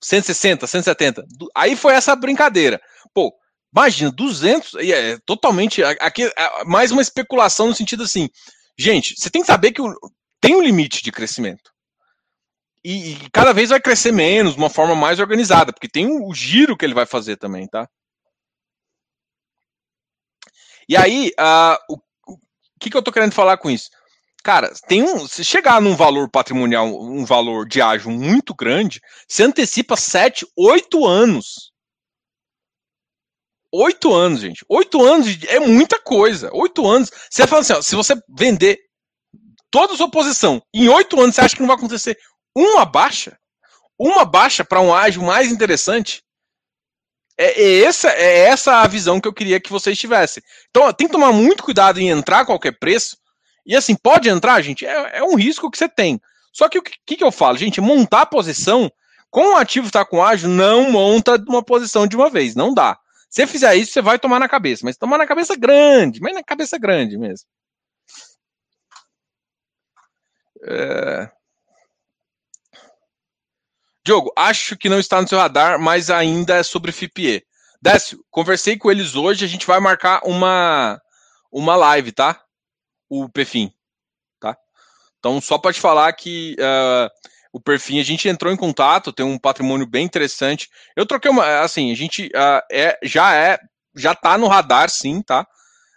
[0.02, 1.24] 160, 170.
[1.54, 2.80] Aí foi essa brincadeira.
[3.14, 3.32] Pô,
[3.74, 5.82] imagina, 200, é totalmente.
[5.82, 8.28] Aqui, é mais uma especulação no sentido assim.
[8.78, 9.80] Gente, você tem que saber que
[10.40, 11.70] tem um limite de crescimento.
[12.84, 16.32] E, e, cada vez vai crescer menos, de uma forma mais organizada, porque tem o
[16.32, 17.88] giro que ele vai fazer também, tá?
[20.88, 21.96] E aí, uh, o,
[22.32, 22.38] o
[22.80, 23.90] que, que eu tô querendo falar com isso?
[24.42, 29.42] Cara, tem um, se chegar num valor patrimonial, um valor de ágio muito grande, você
[29.42, 31.72] antecipa 7, 8 anos.
[33.72, 34.64] Oito anos, gente.
[34.68, 36.48] Oito anos é muita coisa.
[36.54, 37.10] Oito anos.
[37.28, 38.78] Você fala assim, ó, se você vender
[39.70, 40.62] toda a sua posição.
[40.72, 42.16] Em oito anos, você acha que não vai acontecer
[42.56, 43.36] uma baixa?
[43.98, 46.22] Uma baixa para um ágio mais interessante?
[47.38, 50.42] É, é, essa, é essa a visão que eu queria que vocês tivessem.
[50.70, 53.16] Então, tem que tomar muito cuidado em entrar a qualquer preço.
[53.66, 56.20] E assim, pode entrar, gente, é, é um risco que você tem.
[56.52, 57.80] Só que o que, que eu falo, gente?
[57.80, 58.90] Montar a posição
[59.30, 62.98] Com o ativo está com ágio, não monta uma posição de uma vez, não dá.
[63.28, 66.42] Se fizer isso, você vai tomar na cabeça, mas tomar na cabeça grande, mas na
[66.42, 67.46] cabeça grande mesmo.
[70.62, 71.30] É...
[74.06, 77.44] Diogo, acho que não está no seu radar, mas ainda é sobre FIPE.
[77.82, 81.00] Décio, conversei com eles hoje, a gente vai marcar uma,
[81.50, 82.40] uma live, tá?
[83.10, 83.72] O Pefim,
[84.38, 84.56] tá?
[85.18, 87.10] Então, só para te falar que uh,
[87.52, 90.68] o Perfim, a gente entrou em contato, tem um patrimônio bem interessante.
[90.94, 93.58] Eu troquei uma, assim, a gente uh, é, já é,
[93.92, 95.44] já tá no radar, sim, tá?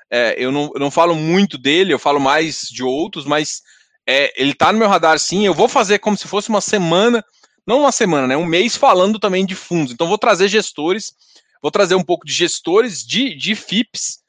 [0.10, 3.62] É, eu, não, eu não falo muito dele, eu falo mais de outros, mas
[4.08, 5.46] é, ele tá no meu radar, sim.
[5.46, 7.24] Eu vou fazer como se fosse uma semana
[7.70, 8.36] não uma semana, né?
[8.36, 9.94] Um mês falando também de fundos.
[9.94, 11.14] Então, vou trazer gestores,
[11.62, 14.24] vou trazer um pouco de gestores de, de FIPS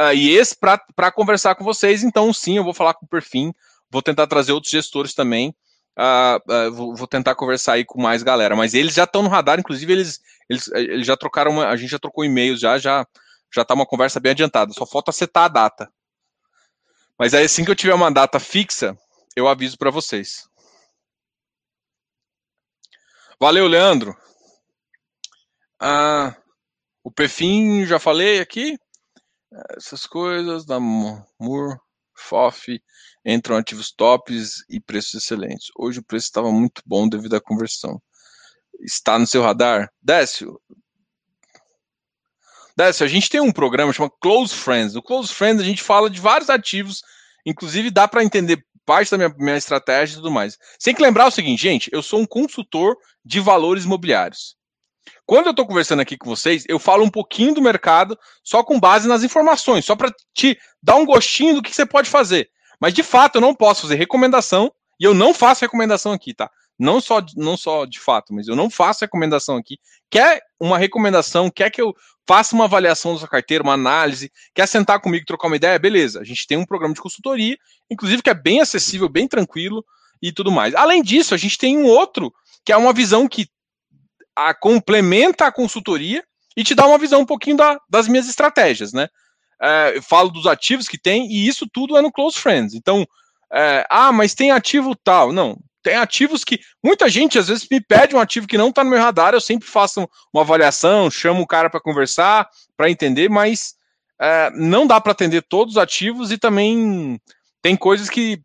[0.00, 2.02] uh, e esse para conversar com vocês.
[2.02, 3.52] Então, sim, eu vou falar com o Perfim,
[3.90, 5.54] vou tentar trazer outros gestores também.
[5.98, 9.28] Uh, uh, vou, vou, tentar conversar aí com mais galera, mas eles já estão no
[9.28, 13.06] radar, inclusive eles, eles, eles já trocaram, uma, a gente já trocou e-mails, já, já,
[13.54, 15.90] já tá uma conversa bem adiantada, só falta setar a data.
[17.18, 18.96] Mas aí assim que eu tiver uma data fixa,
[19.34, 20.46] eu aviso para vocês.
[23.38, 24.16] Valeu, Leandro.
[25.78, 26.34] Ah,
[27.04, 28.78] o Perfim, já falei aqui.
[29.76, 31.78] Essas coisas da Mur,
[32.16, 32.82] FOF,
[33.26, 35.68] entram ativos tops e preços excelentes.
[35.76, 38.00] Hoje o preço estava muito bom devido à conversão.
[38.80, 39.92] Está no seu radar?
[40.00, 40.58] Décio.
[42.74, 44.94] Décio, a gente tem um programa chamado Close Friends.
[44.94, 47.02] No Close Friends a gente fala de vários ativos,
[47.44, 50.56] inclusive dá para entender parte da minha, minha estratégia e tudo mais.
[50.78, 54.56] Sem que lembrar o seguinte, gente, eu sou um consultor de valores imobiliários.
[55.26, 58.78] Quando eu estou conversando aqui com vocês, eu falo um pouquinho do mercado só com
[58.78, 62.48] base nas informações, só para te dar um gostinho do que você pode fazer.
[62.80, 66.50] Mas de fato, eu não posso fazer recomendação e eu não faço recomendação aqui, tá?
[66.78, 69.78] Não só, não só de fato, mas eu não faço recomendação aqui.
[70.10, 71.94] Quer uma recomendação, quer que eu
[72.28, 75.78] faça uma avaliação da sua carteira, uma análise, quer sentar comigo trocar uma ideia?
[75.78, 77.56] Beleza, a gente tem um programa de consultoria,
[77.90, 79.84] inclusive que é bem acessível, bem tranquilo
[80.20, 80.74] e tudo mais.
[80.74, 82.32] Além disso, a gente tem um outro
[82.64, 83.48] que é uma visão que
[84.34, 86.22] a, complementa a consultoria
[86.56, 89.08] e te dá uma visão um pouquinho da, das minhas estratégias, né?
[89.60, 92.74] É, eu falo dos ativos que tem e isso tudo é no Close Friends.
[92.74, 93.06] Então,
[93.52, 95.32] é, ah, mas tem ativo tal.
[95.32, 98.82] Não, tem ativos que muita gente às vezes me pede um ativo que não está
[98.82, 103.30] no meu radar, eu sempre faço uma avaliação, chamo o cara para conversar, para entender,
[103.30, 103.74] mas
[104.20, 107.20] é, não dá para atender todos os ativos e também
[107.62, 108.40] tem coisas que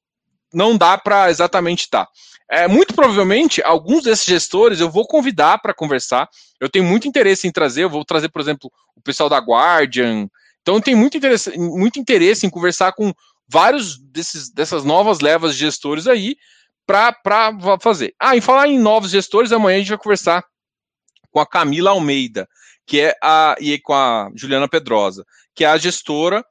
[0.53, 2.05] não dá para exatamente estar.
[2.05, 2.11] Tá.
[2.47, 6.29] É, muito provavelmente, alguns desses gestores eu vou convidar para conversar.
[6.59, 10.27] Eu tenho muito interesse em trazer, eu vou trazer, por exemplo, o pessoal da Guardian.
[10.61, 13.11] Então, eu tenho muito interesse, muito interesse em conversar com
[13.47, 16.35] vários desses, dessas novas levas de gestores aí,
[17.23, 18.13] para fazer.
[18.19, 20.43] Ah, em falar em novos gestores, amanhã a gente vai conversar
[21.31, 22.47] com a Camila Almeida,
[22.85, 25.25] que é a e com a Juliana Pedrosa,
[25.55, 26.43] que é a gestora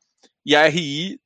[0.44, 1.20] e a RI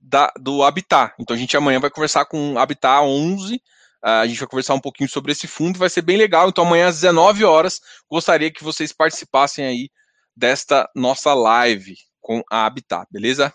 [0.00, 1.14] da, do Habitat.
[1.18, 3.60] Então a gente amanhã vai conversar com o Habitat 11,
[4.02, 6.48] a gente vai conversar um pouquinho sobre esse fundo, vai ser bem legal.
[6.48, 9.90] Então amanhã às 19 horas, gostaria que vocês participassem aí
[10.34, 13.52] desta nossa live com a Habitat, beleza?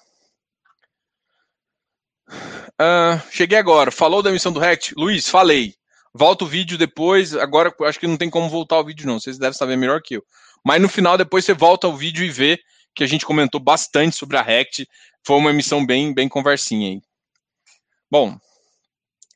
[2.82, 3.92] Uh, cheguei agora.
[3.92, 4.96] Falou da emissão do RECT?
[4.98, 5.76] Luiz, falei.
[6.12, 7.36] Volta o vídeo depois.
[7.36, 9.20] Agora acho que não tem como voltar o vídeo, não.
[9.20, 10.24] Vocês devem saber melhor que eu.
[10.66, 12.60] Mas no final, depois você volta o vídeo e vê
[12.96, 14.88] que a gente comentou bastante sobre a RECT.
[15.24, 17.02] Foi uma emissão bem, bem conversinha aí.
[18.10, 18.36] Bom,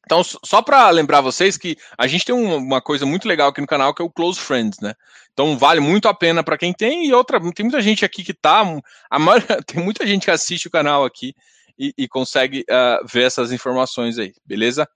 [0.06, 3.68] então, só para lembrar vocês que a gente tem uma coisa muito legal aqui no
[3.68, 4.94] canal que é o Close Friends, né?
[5.34, 8.34] Então vale muito a pena para quem tem e outra, tem muita gente aqui que
[8.34, 8.64] tá,
[9.10, 11.34] a maioria, tem muita gente que assiste o canal aqui
[11.78, 14.88] e, e consegue uh, ver essas informações aí, beleza?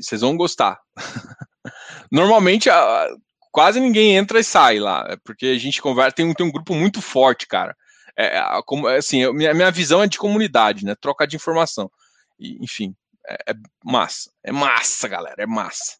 [0.00, 0.78] Vocês vão gostar.
[2.10, 3.20] Normalmente, uh,
[3.50, 6.74] quase ninguém entra e sai lá, é porque a gente conversa, tem, tem um grupo
[6.74, 7.76] muito forte, cara.
[8.16, 10.94] É, como, assim, minha, minha visão é de comunidade, né?
[10.94, 11.90] Troca de informação.
[12.38, 12.94] E, enfim,
[13.26, 14.30] é, é massa.
[14.42, 15.96] É massa, galera, é massa.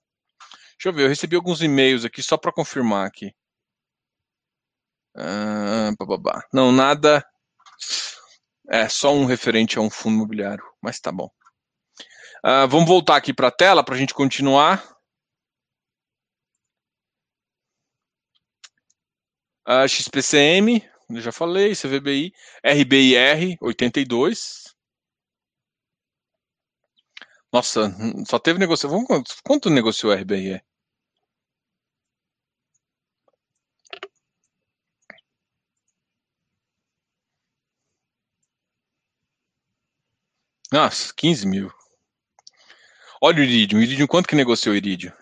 [0.73, 3.33] Deixa eu ver, eu recebi alguns e-mails aqui só para confirmar aqui.
[5.17, 5.93] Ah,
[6.53, 7.25] Não, nada.
[8.73, 11.29] É só um referente a um fundo imobiliário, mas tá bom.
[12.43, 14.83] Uh, vamos voltar aqui para a tela para a gente continuar.
[19.69, 22.33] Uh, XPCM, eu já falei, CVBI,
[22.65, 24.75] RBIR 82.
[27.53, 27.95] Nossa,
[28.27, 29.05] só teve negociação.
[29.45, 30.65] Quanto negociou a RBIR?
[40.73, 41.71] Nossa, 15 mil.
[43.21, 43.81] Olha o Iridium.
[43.81, 45.13] Iridium, quanto que negociou o Iridium?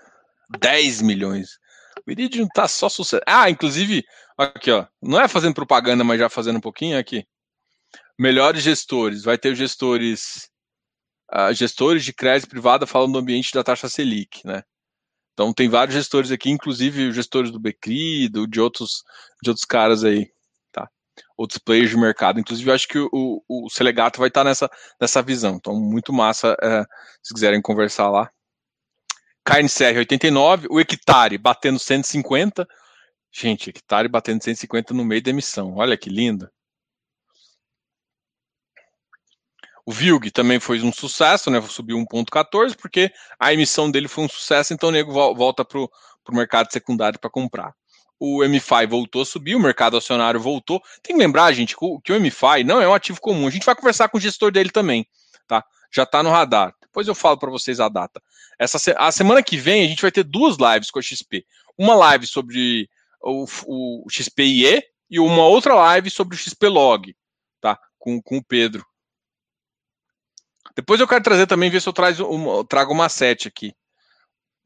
[0.61, 1.59] 10 milhões.
[2.07, 3.22] O Iridium tá só sucesso.
[3.26, 4.05] Ah, inclusive,
[4.38, 4.86] aqui, ó.
[5.03, 7.26] Não é fazendo propaganda, mas já fazendo um pouquinho aqui.
[8.16, 9.24] Melhores gestores.
[9.24, 10.48] Vai ter gestores.
[11.32, 14.62] Uh, gestores de crédito privado falando do ambiente da taxa Selic, né?
[15.32, 19.05] Então tem vários gestores aqui, inclusive os gestores do Becri, do, de outros
[19.42, 20.28] de outros caras aí?
[21.36, 22.40] Outros players de mercado.
[22.40, 25.56] Inclusive, eu acho que o, o Selegato vai estar nessa, nessa visão.
[25.56, 26.84] Então, muito massa é,
[27.22, 28.30] se quiserem conversar lá.
[29.44, 32.66] KNCR 89, o hectare batendo 150.
[33.32, 35.76] Gente, hectare batendo 150 no meio da emissão.
[35.76, 36.50] Olha que lindo.
[39.86, 41.60] O Vilg também foi um sucesso, né?
[41.62, 45.90] Subiu 1,14, porque a emissão dele foi um sucesso, então o nego volta para o
[46.30, 47.74] mercado secundário para comprar.
[48.20, 50.82] O MFI voltou a subir, o mercado acionário voltou.
[51.02, 53.48] Tem que lembrar, gente, que o MFI não é um ativo comum.
[53.48, 55.06] A gente vai conversar com o gestor dele também,
[55.48, 55.64] tá?
[55.90, 56.74] Já está no radar.
[56.82, 58.22] Depois eu falo para vocês a data.
[58.58, 61.46] Essa a semana que vem a gente vai ter duas lives com a XP.
[61.78, 62.90] Uma live sobre
[63.22, 67.16] o, o XPIE e uma outra live sobre o XP Log,
[67.60, 67.78] tá?
[67.98, 68.84] Com, com o Pedro.
[70.76, 73.72] Depois eu quero trazer também, ver se eu trago uma, trago uma sete aqui.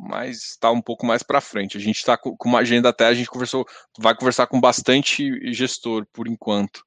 [0.07, 1.77] Mas está um pouco mais para frente.
[1.77, 3.67] A gente está com, uma agenda até, a gente conversou,
[3.99, 6.85] vai conversar com bastante gestor por enquanto.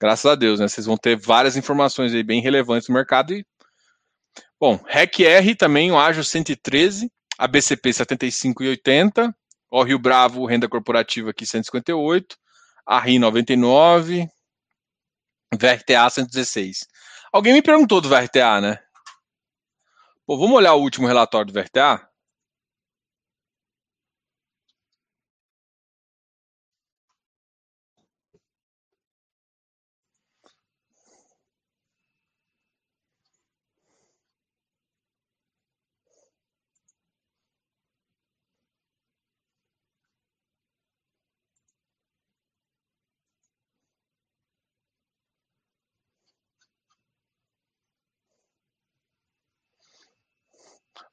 [0.00, 0.68] Graças a Deus, né?
[0.68, 3.46] Vocês vão ter várias informações aí bem relevantes no mercado e
[4.58, 9.34] Bom, REC-R também, o Ágio 113, a BCP 75,80,
[9.70, 12.36] o Rio Bravo, renda corporativa aqui 158,
[12.86, 14.28] a RI 99,
[15.52, 16.86] VRTA 116.
[17.32, 18.78] Alguém me perguntou do VRTA, né?
[20.26, 22.08] Pô, vamos olhar o último relatório do VRTA?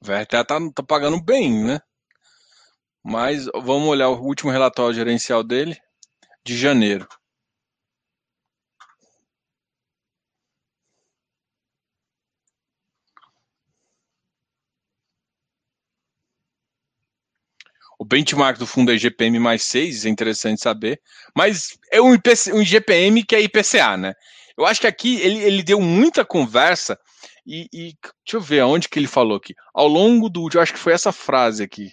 [0.02, 1.80] VRTA tá, tá pagando bem, né?
[3.04, 5.78] Mas vamos olhar o último relatório gerencial dele,
[6.44, 7.08] de janeiro.
[18.00, 21.00] O benchmark do fundo é IGPM mais 6, é interessante saber.
[21.36, 24.16] Mas é um, IPC, um IGPM que é IPCA, né?
[24.58, 26.98] Eu acho que aqui ele, ele deu muita conversa
[27.46, 29.56] e, e, deixa eu ver aonde que ele falou aqui.
[29.74, 31.92] Ao longo do, eu acho que foi essa frase aqui.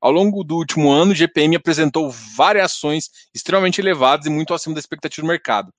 [0.00, 4.80] Ao longo do último ano, o GPM apresentou variações extremamente elevadas e muito acima da
[4.80, 5.72] expectativa do mercado.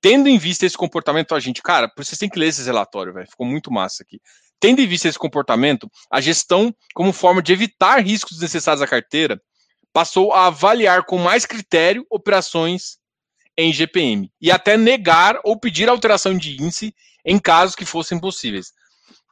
[0.00, 3.30] Tendo em vista esse comportamento, a gente, cara, vocês têm que ler esse relatório, velho.
[3.30, 4.20] Ficou muito massa aqui.
[4.60, 9.40] Tendo em vista esse comportamento, a gestão, como forma de evitar riscos desnecessários à carteira,
[9.92, 12.98] passou a avaliar com mais critério operações
[13.56, 16.94] em GPM e até negar ou pedir alteração de índice
[17.24, 18.72] em casos que fossem possíveis.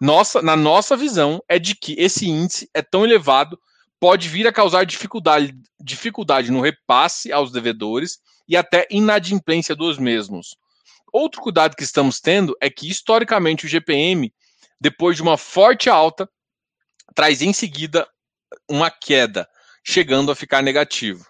[0.01, 3.61] Nossa, na nossa visão, é de que esse índice é tão elevado,
[3.99, 8.19] pode vir a causar dificuldade, dificuldade no repasse aos devedores
[8.49, 10.57] e até inadimplência dos mesmos.
[11.13, 14.33] Outro cuidado que estamos tendo é que, historicamente, o GPM,
[14.81, 16.29] depois de uma forte alta,
[17.15, 18.09] traz em seguida
[18.69, 19.49] uma queda,
[19.85, 21.27] chegando a ficar negativo.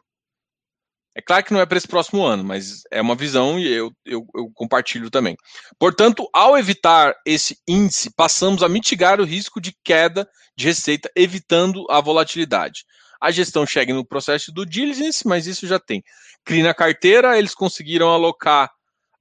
[1.15, 3.93] É claro que não é para esse próximo ano, mas é uma visão e eu,
[4.05, 5.37] eu, eu, compartilho também.
[5.79, 11.85] Portanto, ao evitar esse índice, passamos a mitigar o risco de queda de receita, evitando
[11.91, 12.85] a volatilidade.
[13.21, 16.03] A gestão chega no processo do diligence, mas isso já tem.
[16.45, 18.71] CRI na carteira, eles conseguiram alocar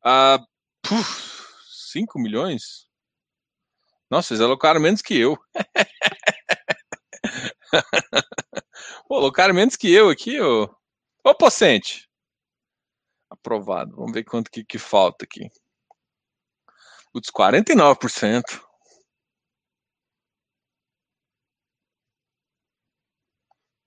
[0.05, 0.39] uh,
[0.81, 1.43] puf,
[1.91, 2.87] 5 milhões?
[4.09, 5.37] Nossa, eles alocaram menos que eu.
[9.07, 10.69] Pô, alocaram menos que eu aqui, ô.
[11.29, 12.09] Ô, Pocente.
[13.29, 13.95] Aprovado.
[13.95, 15.47] Vamos ver quanto que, que falta aqui.
[17.13, 18.41] Putz, 49%.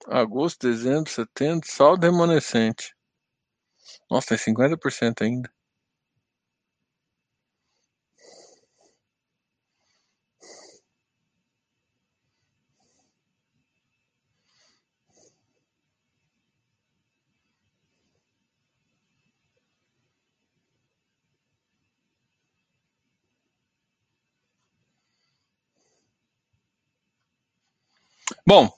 [0.07, 2.95] Agosto, dezembro, setembro, saldo remanescente.
[4.09, 5.53] Nossa, tem 50% ainda.
[28.45, 28.69] Bom,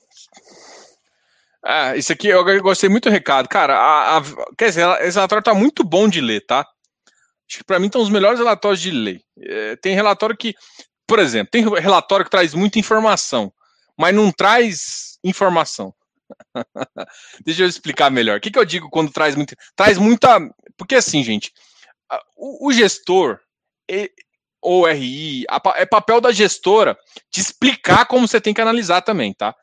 [1.67, 3.49] ah, isso aqui eu gostei muito do recado.
[3.49, 4.21] Cara, a, a,
[4.55, 6.59] quer dizer, esse relatório tá muito bom de ler, tá?
[6.59, 9.21] Acho que para mim estão os melhores relatórios de ler.
[9.39, 10.53] É, tem relatório que,
[11.07, 13.51] por exemplo, tem relatório que traz muita informação,
[13.97, 15.91] mas não traz informação.
[17.43, 18.37] Deixa eu explicar melhor.
[18.37, 19.55] O que, que eu digo quando traz muito.
[19.75, 20.39] Traz muita.
[20.77, 21.51] Porque assim, gente,
[22.35, 23.39] o, o gestor,
[24.65, 25.45] ou RI,
[25.75, 26.97] é papel da gestora
[27.31, 29.55] de explicar como você tem que analisar também, tá?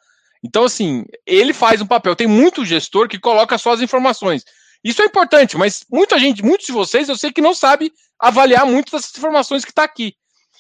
[0.44, 2.14] Então, assim, ele faz um papel.
[2.14, 4.44] Tem muito gestor que coloca só as informações.
[4.82, 8.64] Isso é importante, mas muita gente, muitos de vocês, eu sei que não sabe avaliar
[8.64, 10.14] muitas dessas informações que está aqui.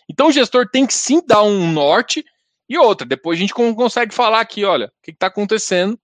[0.08, 2.24] Então, o gestor tem que sim dar um norte
[2.68, 3.06] e outra.
[3.06, 5.98] Depois a gente consegue falar aqui, olha, o que está acontecendo,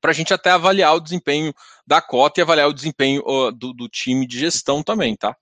[0.00, 1.54] para a gente até avaliar o desempenho
[1.86, 3.22] da cota e avaliar o desempenho
[3.52, 5.36] do, do time de gestão também, tá?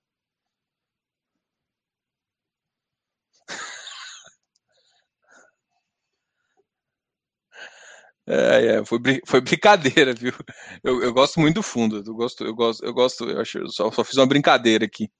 [8.33, 10.33] É, é, foi, foi brincadeira, viu?
[10.85, 11.97] Eu, eu, gosto muito do fundo.
[12.07, 15.11] Eu gosto, eu gosto, eu gosto, eu acho, eu só, só fiz uma brincadeira aqui.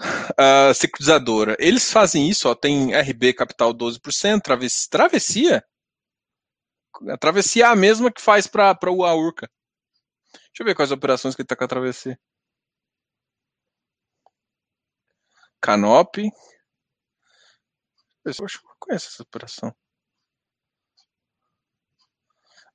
[0.00, 1.54] Uh, securitizadora.
[1.58, 4.88] Eles fazem isso, ó, tem RB capital 12%, travessia.
[4.90, 5.64] Travessia?
[7.10, 9.50] A travessia é a mesma que faz para o AURCA.
[10.32, 12.18] Deixa eu ver quais operações que ele está com a travessia.
[15.60, 16.16] Canop.
[18.24, 19.74] Eu acho que eu conheço essa operação.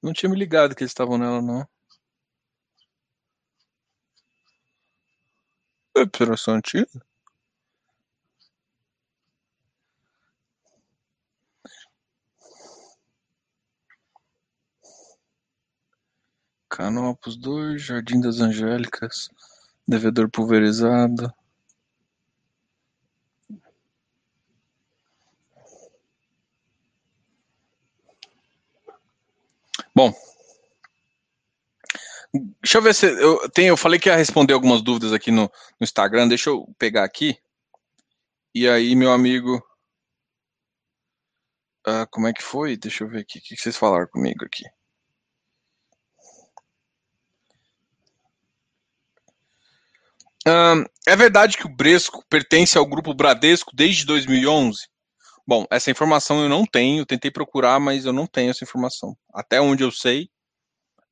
[0.02, 1.68] Não tinha me ligado que eles estavam nela, não.
[5.96, 6.88] É operação antiga?
[16.70, 19.30] Canopus 2, Jardim das Angélicas,
[19.88, 21.32] Devedor Pulverizado.
[30.02, 30.14] Bom,
[32.60, 33.70] deixa eu ver se eu tenho.
[33.70, 36.28] Eu falei que ia responder algumas dúvidas aqui no, no Instagram.
[36.28, 37.38] Deixa eu pegar aqui.
[38.56, 39.58] E aí, meu amigo.
[41.88, 42.76] Uh, como é que foi?
[42.78, 43.38] Deixa eu ver aqui.
[43.40, 44.64] O que vocês falaram comigo aqui?
[50.48, 54.91] Uh, é verdade que o Bresco pertence ao grupo Bradesco desde 2011?
[55.52, 59.18] Bom, essa informação eu não tenho, tentei procurar, mas eu não tenho essa informação.
[59.34, 60.30] Até onde eu sei,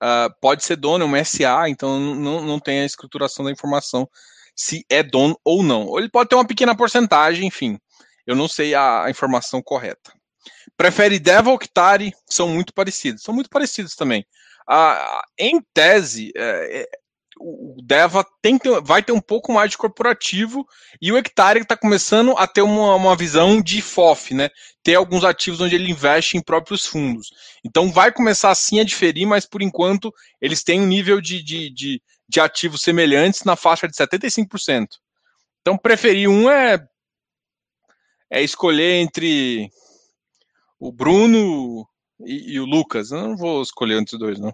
[0.01, 4.09] uh, pode ser dono, é uma SA, então não, não tem a escrituração da informação
[4.55, 5.87] se é dono ou não.
[5.87, 7.77] Ou ele pode ter uma pequena porcentagem, enfim.
[8.25, 10.13] Eu não sei a, a informação correta.
[10.77, 12.13] Prefere Devil ou Kitari?
[12.25, 13.23] São muito parecidos.
[13.23, 14.25] São muito parecidos também.
[14.71, 16.89] Uh, em tese, é,
[17.39, 20.67] o Deva tem vai ter um pouco mais de corporativo
[21.01, 24.49] e o Hectare está começando a ter uma, uma visão de FOF, né?
[24.83, 27.31] Ter alguns ativos onde ele investe em próprios fundos.
[27.63, 31.69] Então vai começar assim a diferir, mas por enquanto eles têm um nível de, de,
[31.69, 34.87] de, de ativos semelhantes na faixa de 75%.
[35.61, 36.85] Então preferir um é,
[38.29, 39.71] é escolher entre
[40.77, 41.87] o Bruno
[42.25, 43.11] e, e o Lucas.
[43.11, 44.53] Eu não vou escolher entre os dois, não.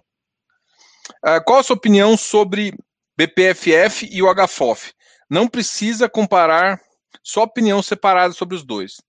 [1.24, 2.74] Uh, qual a sua opinião sobre
[3.16, 4.92] BPFF e o HFOF?
[5.28, 6.80] Não precisa comparar
[7.22, 9.00] só opinião separada sobre os dois.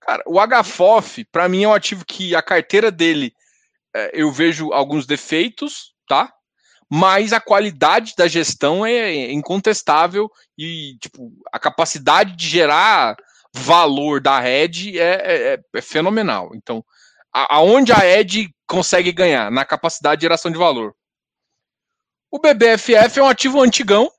[0.00, 3.32] Cara, o HFOF, para mim, é um ativo que a carteira dele
[3.94, 6.32] é, eu vejo alguns defeitos, tá?
[6.90, 13.16] Mas a qualidade da gestão é incontestável e tipo, a capacidade de gerar
[13.54, 16.50] valor da rede é, é, é fenomenal.
[16.54, 16.84] Então,
[17.32, 19.50] aonde a Ed consegue ganhar?
[19.50, 20.94] Na capacidade de geração de valor.
[22.30, 24.10] O BBFF é um ativo antigão,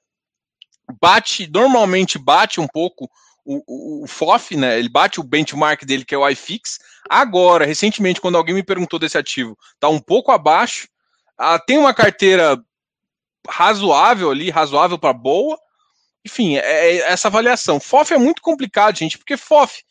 [1.01, 3.09] bate, normalmente bate um pouco
[3.45, 4.80] o, o, o, FOF, né?
[4.80, 6.80] Ele bate o benchmark dele, que é o iFix.
[7.09, 10.88] Agora, recentemente, quando alguém me perguntou desse ativo, tá um pouco abaixo.
[11.38, 12.57] Ah, tem uma carteira
[13.49, 15.59] razoável ali, razoável para boa.
[16.26, 17.80] Enfim, é, é, essa avaliação.
[17.80, 19.84] FOF é muito complicado, gente, porque FOF,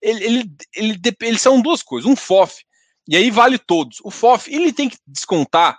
[0.00, 2.08] ele, ele, ele, eles são duas coisas.
[2.08, 2.62] Um FOF
[3.08, 3.98] e aí vale todos.
[4.02, 5.78] O FOF, ele tem que descontar.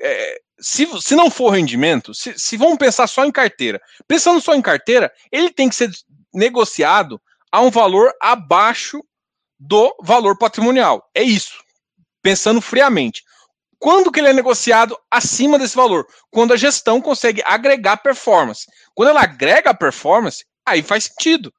[0.00, 4.54] É, se, se não for rendimento, se, se vamos pensar só em carteira, pensando só
[4.54, 5.90] em carteira, ele tem que ser
[6.32, 7.20] negociado
[7.50, 9.02] a um valor abaixo
[9.58, 11.08] do valor patrimonial.
[11.14, 11.62] É isso.
[12.22, 13.22] Pensando friamente.
[13.78, 16.06] Quando que ele é negociado acima desse valor?
[16.30, 18.66] Quando a gestão consegue agregar performance.
[18.94, 21.52] Quando ela agrega performance, aí faz sentido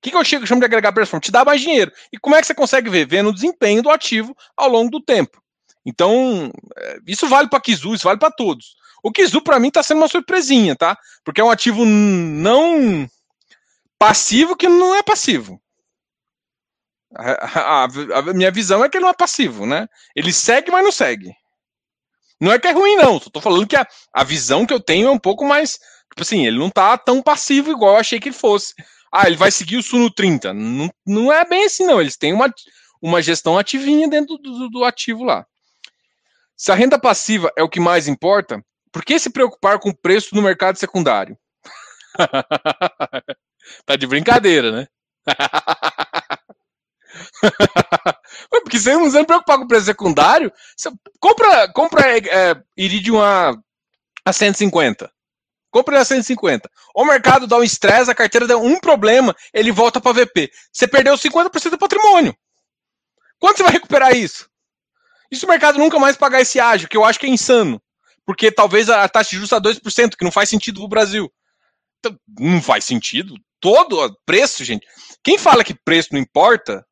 [0.00, 1.26] que, que eu chamo de agregar performance?
[1.26, 1.92] Te dá mais dinheiro.
[2.12, 3.06] E como é que você consegue ver?
[3.06, 5.42] Vendo o desempenho do ativo ao longo do tempo.
[5.84, 8.76] Então, é, isso vale para Kizu, isso vale para todos.
[9.02, 10.98] O Kizu, para mim, está sendo uma surpresinha, tá?
[11.24, 13.08] Porque é um ativo não
[13.98, 15.60] passivo que não é passivo.
[17.14, 19.86] A, a, a, minha visão é que ele não é passivo, né?
[20.14, 21.32] Ele segue, mas não segue.
[22.40, 23.18] Não é que é ruim, não.
[23.18, 25.78] Só tô falando que a, a visão que eu tenho é um pouco mais.
[26.10, 28.74] Tipo assim, ele não tá tão passivo igual eu achei que ele fosse.
[29.18, 30.52] Ah, ele vai seguir o Suno 30.
[30.52, 31.98] Não, não é bem assim, não.
[31.98, 32.52] Eles têm uma,
[33.00, 35.46] uma gestão ativinha dentro do, do, do ativo lá.
[36.54, 38.62] Se a renda passiva é o que mais importa,
[38.92, 41.34] por que se preocupar com o preço no mercado secundário?
[43.86, 44.86] tá de brincadeira, né?
[48.50, 50.52] Porque você não se preocupar com o preço secundário,
[51.18, 53.56] compra, compra é, é, Iridium a,
[54.24, 55.10] a 150.
[55.70, 56.70] Compra a 150.
[56.94, 60.50] O mercado dá um estresse, a carteira dá um problema, ele volta para VP.
[60.72, 62.34] Você perdeu 50% do patrimônio.
[63.38, 64.48] Quando você vai recuperar isso?
[65.30, 67.82] Isso o mercado nunca mais pagar esse ágio, que eu acho que é insano.
[68.24, 71.32] Porque talvez a taxa de juros a 2%, que não faz sentido pro Brasil.
[71.98, 73.34] Então, não faz sentido.
[73.60, 74.86] Todo preço, gente.
[75.22, 76.86] Quem fala que preço não importa,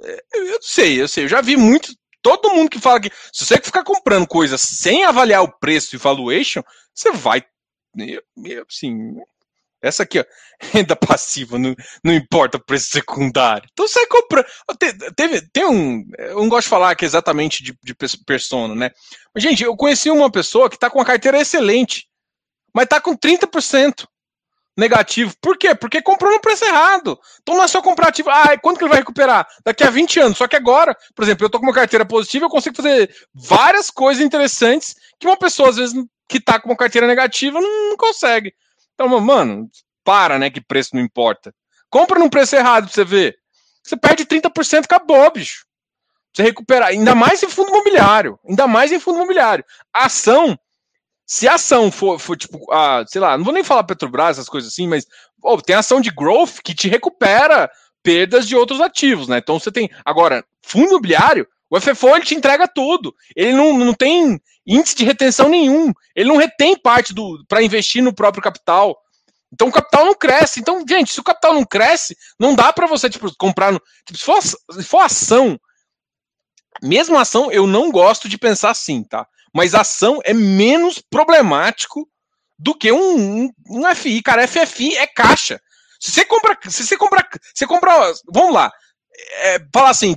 [0.00, 1.24] é, eu sei, eu sei.
[1.24, 1.92] Eu já vi muito.
[2.22, 5.98] Todo mundo que fala que se você ficar comprando coisas sem avaliar o preço e
[5.98, 6.62] valuation,
[6.94, 7.44] você vai.
[8.68, 9.16] Assim,
[9.80, 10.24] essa aqui, ó,
[10.60, 13.68] renda passiva, não, não importa o preço secundário.
[13.72, 14.46] Então você compra.
[15.16, 16.04] Teve, tem um.
[16.18, 17.94] Eu não gosto de falar aqui exatamente de, de
[18.26, 18.90] persona, né?
[19.34, 22.08] Mas, gente, eu conheci uma pessoa que está com uma carteira excelente,
[22.74, 24.06] mas está com 30%
[24.76, 25.34] negativo.
[25.40, 25.74] Por quê?
[25.74, 27.18] Porque comprou no preço errado.
[27.42, 28.30] Então não é só comprar ativo.
[28.30, 29.46] Ah, quando que ele vai recuperar?
[29.64, 30.38] Daqui a 20 anos.
[30.38, 33.90] Só que agora, por exemplo, eu tô com uma carteira positiva, eu consigo fazer várias
[33.90, 35.94] coisas interessantes que uma pessoa, às vezes,
[36.28, 38.54] que tá com uma carteira negativa, não, não consegue.
[38.94, 39.70] Então, mano,
[40.04, 40.50] para, né?
[40.50, 41.54] Que preço não importa.
[41.88, 43.38] Compra num preço errado pra você ver.
[43.82, 45.64] Você perde 30%, acabou, bicho.
[46.34, 46.88] Você recuperar.
[46.88, 48.38] Ainda mais em fundo imobiliário.
[48.46, 49.64] Ainda mais em fundo imobiliário.
[49.92, 50.58] A ação
[51.28, 54.48] se a ação for, for tipo, ah, sei lá, não vou nem falar Petrobras, essas
[54.48, 55.06] coisas assim, mas
[55.42, 57.70] oh, tem ação de growth que te recupera
[58.02, 59.36] perdas de outros ativos, né?
[59.36, 59.90] Então você tem.
[60.06, 63.14] Agora, fundo imobiliário, o FFO ele te entrega tudo.
[63.36, 65.92] Ele não, não tem índice de retenção nenhum.
[66.14, 68.96] Ele não retém parte do para investir no próprio capital.
[69.52, 70.60] Então o capital não cresce.
[70.60, 73.80] Então, gente, se o capital não cresce, não dá para você tipo, comprar no.
[74.06, 75.58] Tipo, se, for, se for ação,
[76.82, 79.26] mesmo ação, eu não gosto de pensar assim, tá?
[79.54, 82.08] mas ação é menos problemático
[82.58, 84.22] do que um, um, um FI.
[84.22, 85.60] Cara, FFI é caixa.
[86.00, 88.70] Se você compra, se você compra, você compra, vamos lá,
[89.42, 90.14] é, assim,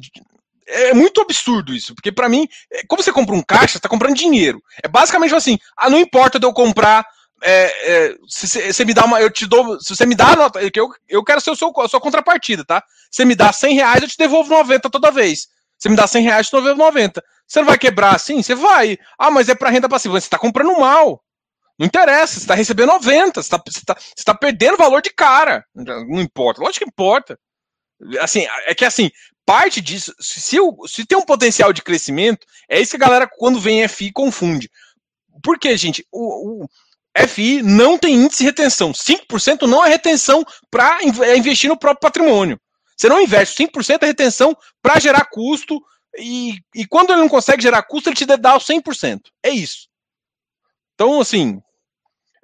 [0.68, 3.90] é muito absurdo isso, porque para mim, é, como você compra um caixa, você tá
[3.90, 4.62] comprando dinheiro.
[4.84, 7.06] É basicamente assim, ah, não importa de eu comprar,
[7.44, 10.36] é, é, se você me dá uma, eu te dou, se você me dá,
[10.76, 12.84] eu, eu quero ser o seu, a sua contrapartida, tá?
[13.10, 15.48] Você me dá 100 reais, eu te devolvo 90 toda vez.
[15.78, 17.24] Você me dá 100 reais, eu te devolvo 90.
[17.48, 18.42] Você não vai quebrar assim?
[18.42, 18.98] Você vai.
[19.18, 20.20] Ah, mas é para renda passiva.
[20.20, 21.22] Você está comprando mal.
[21.78, 25.66] Não interessa, você está recebendo 90, você está tá, tá perdendo valor de cara.
[25.74, 26.62] Não importa.
[26.62, 27.40] Lógico que importa.
[28.20, 29.10] Assim, é que assim,
[29.46, 33.60] parte disso, se, se tem um potencial de crescimento, é isso que a galera, quando
[33.60, 34.70] vem FI, confunde.
[35.44, 36.06] Por quê, gente?
[36.12, 36.70] O, o
[37.28, 38.92] FI não tem índice de retenção.
[38.92, 42.60] 5% não é retenção para é investir no próprio patrimônio.
[42.96, 45.82] Você não investe 5% é retenção para gerar custo,
[46.18, 49.22] e, e quando ele não consegue gerar custo, ele te dá o 100%.
[49.44, 49.88] É isso.
[50.94, 51.62] Então, assim,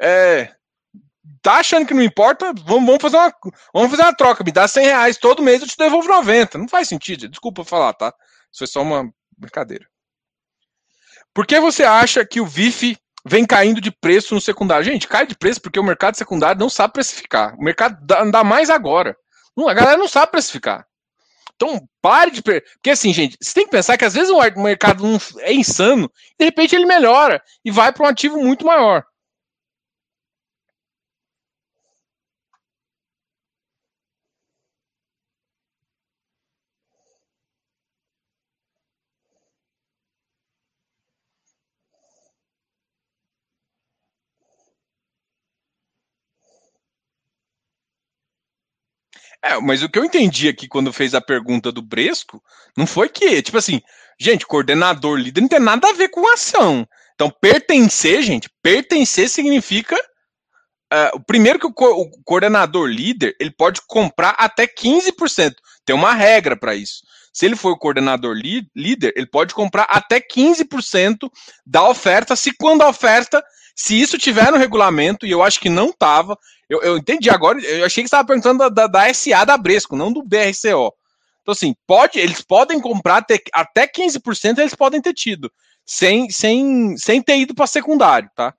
[0.01, 0.55] é,
[1.47, 2.53] tá achando que não importa?
[2.65, 3.33] Vamos, vamos, fazer uma,
[3.73, 4.43] vamos fazer uma troca.
[4.43, 6.57] Me dá 100 reais todo mês, eu te devolvo 90.
[6.57, 7.29] Não faz sentido.
[7.29, 8.13] Desculpa falar, tá?
[8.51, 9.85] Isso foi só uma brincadeira.
[11.33, 14.83] Por que você acha que o VIF vem caindo de preço no secundário?
[14.83, 17.55] Gente, cai de preço porque o mercado secundário não sabe precificar.
[17.55, 19.15] O mercado dá mais agora.
[19.57, 20.85] a galera não sabe precificar.
[21.55, 22.41] Então, pare de.
[22.41, 25.05] Porque assim, gente, você tem que pensar que às vezes o mercado
[25.39, 29.05] é insano, de repente ele melhora e vai para um ativo muito maior.
[49.43, 52.41] É, mas o que eu entendi aqui quando fez a pergunta do Bresco,
[52.75, 53.81] não foi que, tipo assim,
[54.19, 56.87] gente, coordenador líder não tem nada a ver com ação.
[57.13, 59.95] Então, pertencer, gente, pertencer significa.
[60.93, 65.55] Uh, primeiro que o, co o, coordenador líder, ele pode comprar até 15%.
[65.85, 67.01] Tem uma regra para isso.
[67.33, 71.29] Se ele for o coordenador líder, ele pode comprar até 15%
[71.65, 73.43] da oferta, se quando a oferta,
[73.75, 76.37] se isso tiver no regulamento, e eu acho que não estava,
[76.69, 79.57] eu, eu entendi agora, eu achei que você estava perguntando da, da, da, SA da
[79.57, 80.93] Bresco, não do BRCO.
[81.41, 85.51] Então, assim, pode, eles podem comprar até, até 15% eles podem ter tido,
[85.85, 88.53] sem, sem, sem ter ido para secundário, tá?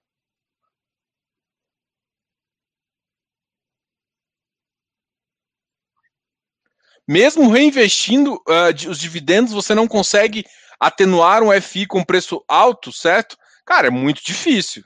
[7.07, 10.45] Mesmo reinvestindo uh, os dividendos, você não consegue
[10.79, 13.37] atenuar um FI com preço alto, certo?
[13.65, 14.85] Cara, é muito difícil.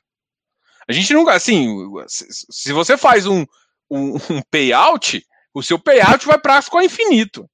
[0.88, 1.68] A gente nunca, assim,
[2.08, 3.44] se você faz um,
[3.90, 5.24] um, um payout,
[5.54, 7.48] o seu payout vai para o infinito.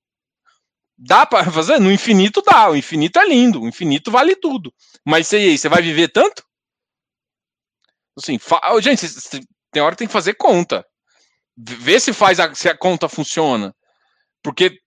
[0.96, 1.78] Dá para fazer?
[1.78, 2.70] No infinito dá.
[2.70, 3.62] O infinito é lindo.
[3.62, 4.72] O infinito vale tudo.
[5.06, 6.42] Mas e aí, você vai viver tanto?
[8.16, 8.38] Assim,
[8.80, 9.06] gente,
[9.70, 10.84] tem hora que tem que fazer conta.
[11.56, 13.74] Ver se faz a, se a conta funciona.
[14.42, 14.78] Porque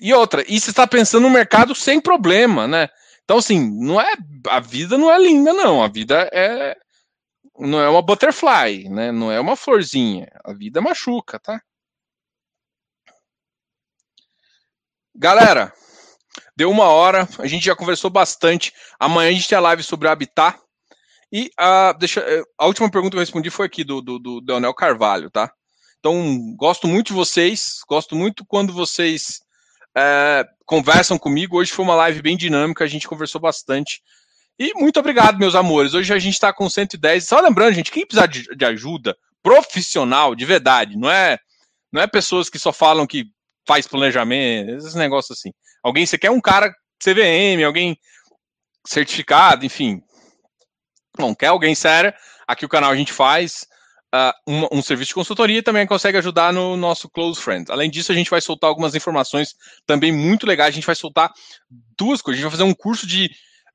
[0.00, 2.88] e outra, e você está pensando no mercado sem problema, né?
[3.24, 4.12] Então assim, não é
[4.48, 6.76] a vida não é linda não, a vida é
[7.58, 9.12] não é uma butterfly, né?
[9.12, 10.28] Não é uma florzinha.
[10.44, 11.60] A vida machuca, tá?
[15.14, 15.72] Galera,
[16.54, 18.72] deu uma hora, a gente já conversou bastante.
[18.98, 20.58] Amanhã a gente tem a live sobre Habitat.
[21.32, 24.40] E a, deixa, eh, a última pergunta que eu respondi foi aqui do, do, do
[24.46, 25.52] Leonel Carvalho, tá?
[25.98, 29.40] Então, gosto muito de vocês, gosto muito quando vocês
[29.96, 31.56] é, conversam comigo.
[31.56, 34.02] Hoje foi uma live bem dinâmica, a gente conversou bastante.
[34.58, 35.92] E muito obrigado, meus amores.
[35.92, 37.26] Hoje a gente está com 110.
[37.26, 41.38] Só lembrando, gente, quem precisar de, de, ajuda profissional, de verdade, não é,
[41.92, 43.26] não é pessoas que só falam que
[43.66, 45.52] faz planejamento, esses negócios assim.
[45.82, 47.98] Alguém, você quer um cara CVM, alguém
[48.86, 50.00] certificado, enfim.
[51.16, 52.12] Bom, quer alguém sério?
[52.46, 53.66] Aqui o canal a gente faz
[54.14, 57.70] uh, um, um, serviço de consultoria e também consegue ajudar no nosso Close Friends.
[57.70, 59.54] Além disso, a gente vai soltar algumas informações
[59.86, 60.68] também muito legais.
[60.68, 61.32] A gente vai soltar
[61.98, 62.38] duas coisas.
[62.38, 63.30] A gente vai fazer um curso de.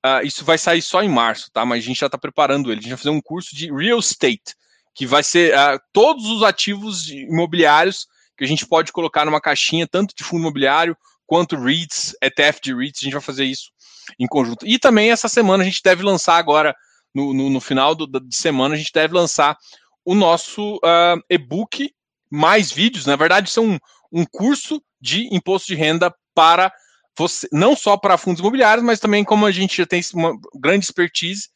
[0.05, 1.63] Uh, isso vai sair só em março, tá?
[1.65, 2.79] Mas a gente já está preparando ele.
[2.79, 4.55] A gente vai fazer um curso de real estate,
[4.95, 9.87] que vai ser uh, todos os ativos imobiliários que a gente pode colocar numa caixinha,
[9.87, 10.97] tanto de fundo imobiliário
[11.27, 13.01] quanto REITs, ETF de REITs.
[13.01, 13.71] A gente vai fazer isso
[14.19, 14.65] em conjunto.
[14.65, 16.75] E também essa semana a gente deve lançar agora.
[17.13, 19.57] No, no, no final do, de semana, a gente deve lançar
[20.05, 21.93] o nosso uh, e-book
[22.29, 23.05] mais vídeos.
[23.05, 23.79] Na verdade, são um,
[24.11, 26.71] um curso de imposto de renda para
[27.17, 30.85] você, não só para fundos imobiliários, mas também como a gente já tem uma grande
[30.85, 31.49] expertise,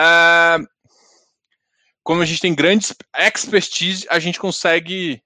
[0.00, 0.64] uh,
[2.02, 2.86] como a gente tem grande
[3.16, 5.22] expertise, a gente consegue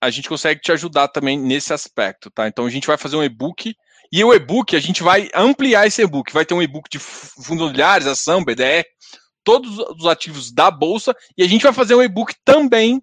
[0.00, 2.46] a gente consegue te ajudar também nesse aspecto, tá?
[2.46, 3.74] Então a gente vai fazer um e-book
[4.12, 7.62] e o e-book a gente vai ampliar esse e-book, vai ter um e-book de fundos
[7.62, 8.84] imobiliários, ação, BDR,
[9.42, 13.02] todos os ativos da bolsa e a gente vai fazer um e-book também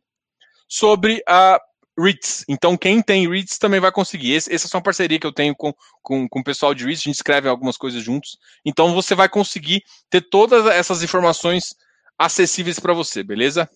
[0.68, 1.60] sobre a
[1.98, 2.43] REITs.
[2.48, 4.34] Então, quem tem REITs também vai conseguir.
[4.34, 7.02] Esse, essa é uma parceria que eu tenho com, com, com o pessoal de REITs,
[7.02, 8.38] a gente escreve algumas coisas juntos.
[8.66, 11.76] Então, você vai conseguir ter todas essas informações
[12.18, 13.70] acessíveis para você, beleza?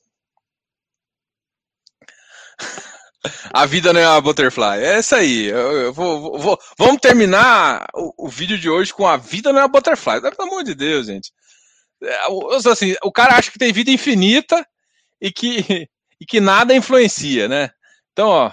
[3.54, 4.80] A vida não é uma butterfly.
[4.80, 5.48] É essa aí.
[5.48, 9.60] Eu, eu vou, vou, vamos terminar o, o, vídeo de hoje com a vida não
[9.60, 10.22] é uma butterfly.
[10.22, 11.32] Pelo amor de Deus, gente.
[12.02, 12.18] É,
[12.72, 14.66] assim, o cara acha que tem vida infinita
[15.20, 15.88] e que,
[16.20, 17.72] e que nada influencia, né?
[18.20, 18.52] Então, ó,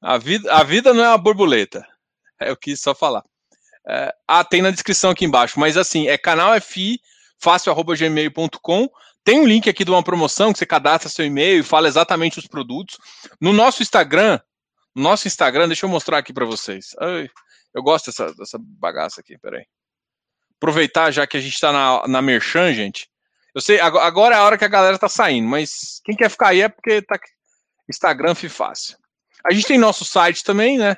[0.00, 1.86] a vida, a vida não é uma borboleta.
[2.40, 3.22] É o que só falar.
[3.86, 6.98] É, ah, tem na descrição aqui embaixo, mas assim, é canal FI,
[7.38, 8.88] fácil.gmail.com.
[9.22, 12.38] Tem um link aqui de uma promoção que você cadastra seu e-mail e fala exatamente
[12.38, 12.96] os produtos.
[13.38, 14.40] No nosso Instagram,
[14.94, 16.96] nosso Instagram, deixa eu mostrar aqui para vocês.
[16.98, 17.28] Ai,
[17.74, 19.66] eu gosto dessa, dessa bagaça aqui, peraí
[20.56, 23.08] aproveitar já que a gente está na, na Merchan, gente.
[23.54, 26.48] Eu sei, agora é a hora que a galera tá saindo, mas quem quer ficar
[26.48, 27.18] aí é porque tá
[27.90, 28.96] Instagram fica fácil.
[29.44, 30.96] A gente tem nosso site também, né?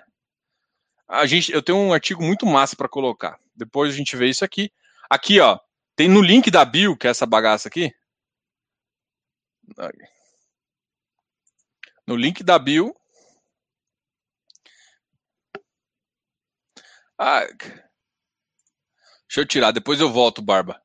[1.09, 3.39] A gente, eu tenho um artigo muito massa para colocar.
[3.55, 4.73] Depois a gente vê isso aqui.
[5.11, 5.59] Aqui, ó,
[5.97, 7.93] tem no link da bio, que é essa bagaça aqui.
[12.07, 12.95] No link da bio.
[17.19, 17.47] Ah,
[19.33, 20.79] Deixa eu tirar, depois eu volto, Barba.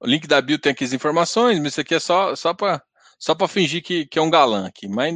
[0.00, 2.82] O link da bio tem aqui as informações, mas isso aqui é só, só para
[3.18, 4.88] só fingir que, que é um galã aqui.
[4.88, 5.14] Mas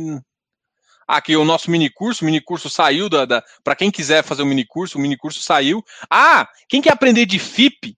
[1.06, 4.42] aqui o nosso mini curso, o mini curso saiu da, da para quem quiser fazer
[4.42, 5.82] o mini curso, o mini curso saiu.
[6.10, 7.96] Ah, quem quer aprender de FIP?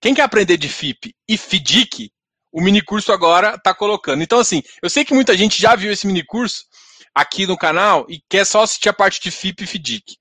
[0.00, 2.10] Quem quer aprender de FIP e FDIC?
[2.52, 4.22] O mini curso agora está colocando.
[4.22, 6.64] Então assim, eu sei que muita gente já viu esse mini curso
[7.14, 10.16] aqui no canal e quer só assistir a parte de FIP e FDIC.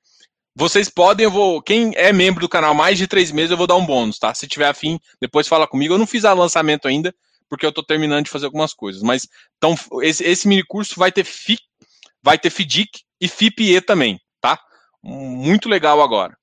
[0.59, 1.61] Vocês podem, eu vou.
[1.61, 4.34] Quem é membro do canal mais de três meses, eu vou dar um bônus, tá?
[4.34, 5.93] Se tiver afim, depois fala comigo.
[5.93, 7.13] Eu não fiz a lançamento ainda,
[7.49, 9.02] porque eu tô terminando de fazer algumas coisas.
[9.02, 11.61] Mas então, esse, esse mini curso vai ter FIC,
[12.22, 14.60] vai ter FDIC e FIPE também, tá?
[15.02, 16.38] Muito legal agora.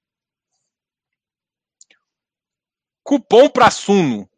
[3.03, 4.29] Cupom para Suno.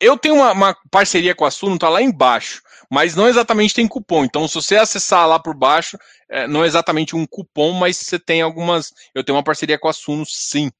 [0.00, 3.86] Eu tenho uma, uma, parceria com a Suno, tá lá embaixo, mas não exatamente tem
[3.86, 4.24] cupom.
[4.24, 5.98] Então, se você acessar lá por baixo,
[6.30, 8.92] é, não é exatamente um cupom, mas você tem algumas.
[9.14, 10.70] Eu tenho uma parceria com a Suno, sim.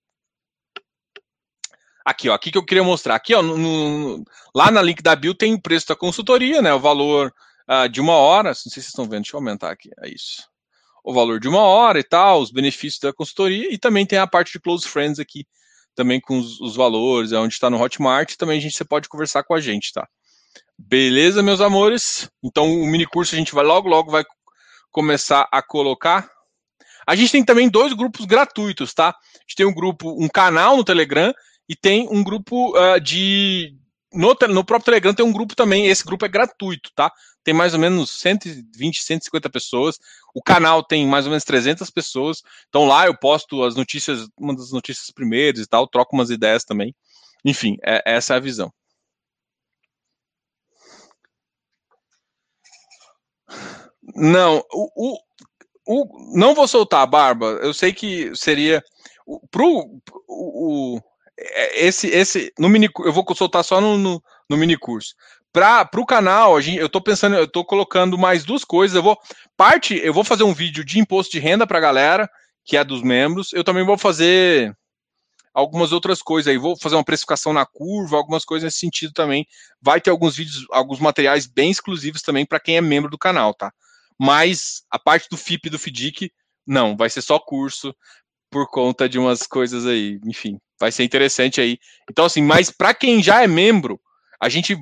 [2.07, 3.17] Aqui, ó, aqui que eu queria mostrar.
[3.17, 4.25] Aqui, ó, no,
[4.55, 6.73] lá na link da Bill tem o preço da consultoria, né?
[6.73, 7.35] O valor
[7.69, 8.51] uh, de uma hora.
[8.51, 9.91] Não sei se vocês estão vendo, deixa eu aumentar aqui.
[10.01, 10.45] É isso.
[11.03, 14.27] O valor de uma hora e tal, os benefícios da consultoria, e também tem a
[14.27, 15.45] parte de Close Friends aqui
[15.97, 19.09] também com os, os valores, é onde está no Hotmart, também a gente você pode
[19.09, 20.07] conversar com a gente, tá?
[20.79, 22.31] Beleza, meus amores?
[22.41, 24.25] Então o mini curso a gente vai logo logo vai
[24.93, 26.31] começar a colocar.
[27.05, 29.09] A gente tem também dois grupos gratuitos, tá?
[29.09, 31.33] A gente tem um grupo, um canal no Telegram
[31.69, 33.77] e tem um grupo uh, de.
[34.13, 37.13] No, no próprio Telegram tem um grupo também, esse grupo é gratuito, tá?
[37.45, 39.99] Tem mais ou menos 120, 150 pessoas.
[40.35, 42.43] O canal tem mais ou menos 300 pessoas.
[42.69, 46.65] Então lá eu posto as notícias, uma das notícias primeiras e tal, troco umas ideias
[46.65, 46.95] também.
[47.45, 48.73] Enfim, é, essa é a visão.
[54.15, 55.19] Não, o, o,
[55.87, 57.47] o, não vou soltar a barba.
[57.63, 58.83] Eu sei que seria
[59.51, 61.01] pro o,
[61.75, 65.15] esse esse no mini eu vou soltar só no, no, no mini curso.
[65.53, 68.95] Para o canal, a gente, eu estou pensando, eu estou colocando mais duas coisas.
[68.95, 69.19] Eu vou
[69.57, 72.29] parte, eu vou fazer um vídeo de imposto de renda para a galera
[72.67, 73.53] que é dos membros.
[73.53, 74.77] Eu também vou fazer
[75.55, 76.59] algumas outras coisas aí.
[76.59, 79.47] Vou fazer uma precificação na curva, algumas coisas nesse sentido também.
[79.81, 83.55] Vai ter alguns vídeos, alguns materiais bem exclusivos também para quem é membro do canal,
[83.55, 83.73] tá?
[84.19, 86.31] Mas a parte do FIP e do FDIC,
[86.67, 87.95] não, vai ser só curso
[88.51, 90.19] por conta de umas coisas aí.
[90.27, 91.79] Enfim, vai ser interessante aí.
[92.11, 94.01] Então, assim, mas para quem já é membro,
[94.41, 94.77] a gente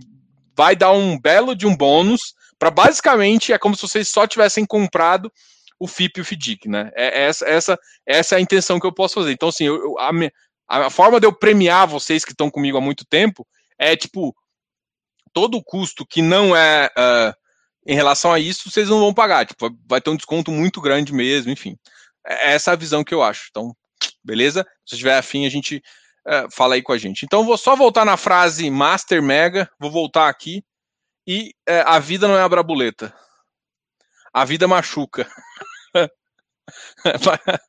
[0.56, 4.64] vai dar um belo de um bônus para basicamente é como se vocês só tivessem
[4.64, 5.30] comprado
[5.78, 6.90] o FIP e o FDIC, né?
[6.94, 9.32] É essa, essa, essa é a intenção que eu posso fazer.
[9.32, 10.10] Então, assim, eu, a,
[10.86, 13.46] a forma de eu premiar vocês que estão comigo há muito tempo
[13.78, 14.34] é tipo
[15.32, 17.34] todo o custo que não é uh,
[17.86, 19.44] em relação a isso, vocês não vão pagar.
[19.44, 21.76] Tipo, vai ter um desconto muito grande mesmo, enfim.
[22.26, 23.48] É, é essa a visão que eu acho.
[23.50, 23.76] Então,
[24.22, 24.66] beleza?
[24.84, 25.82] Se tiver afim, a gente
[26.26, 27.24] uh, fala aí com a gente.
[27.24, 30.64] Então, vou só voltar na frase Master Mega, vou voltar aqui.
[31.26, 33.14] E uh, a vida não é a brabuleta.
[34.32, 35.28] A vida machuca.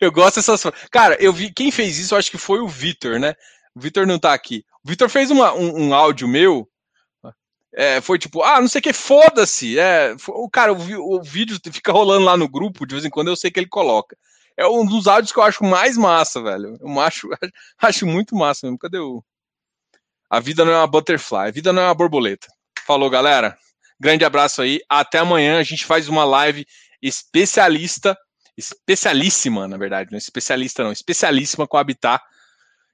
[0.00, 0.62] eu gosto dessas.
[0.90, 1.52] Cara, eu vi.
[1.52, 3.34] Quem fez isso, eu acho que foi o Vitor, né?
[3.74, 4.64] O Vitor não tá aqui.
[4.84, 6.68] O Vitor fez uma, um, um áudio meu
[7.74, 9.78] é, foi tipo, ah, não sei o que, foda-se.
[9.78, 13.28] É, o cara, o, o, vídeo fica rolando lá no grupo, de vez em quando
[13.28, 14.16] eu sei que ele coloca.
[14.56, 16.76] É um dos áudios que eu acho mais massa, velho.
[16.80, 17.28] Eu acho,
[17.80, 18.78] acho muito massa mesmo.
[18.78, 19.22] Cadê o.
[20.30, 22.48] A vida não é uma butterfly, a vida não é uma borboleta.
[22.86, 23.56] Falou, galera.
[24.00, 24.80] Grande abraço aí.
[24.88, 25.58] Até amanhã.
[25.58, 26.66] A gente faz uma live
[27.00, 28.16] especialista,
[28.56, 30.10] especialíssima, na verdade.
[30.10, 32.22] Não especialista, não, especialíssima com Habitat.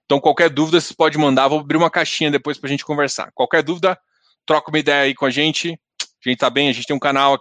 [0.04, 1.48] Então, qualquer dúvida, vocês podem mandar.
[1.48, 3.30] Vou abrir uma caixinha depois pra gente conversar.
[3.34, 3.98] Qualquer dúvida,
[4.46, 5.78] troca uma ideia aí com a gente.
[6.24, 7.36] A gente tá bem, a gente tem um canal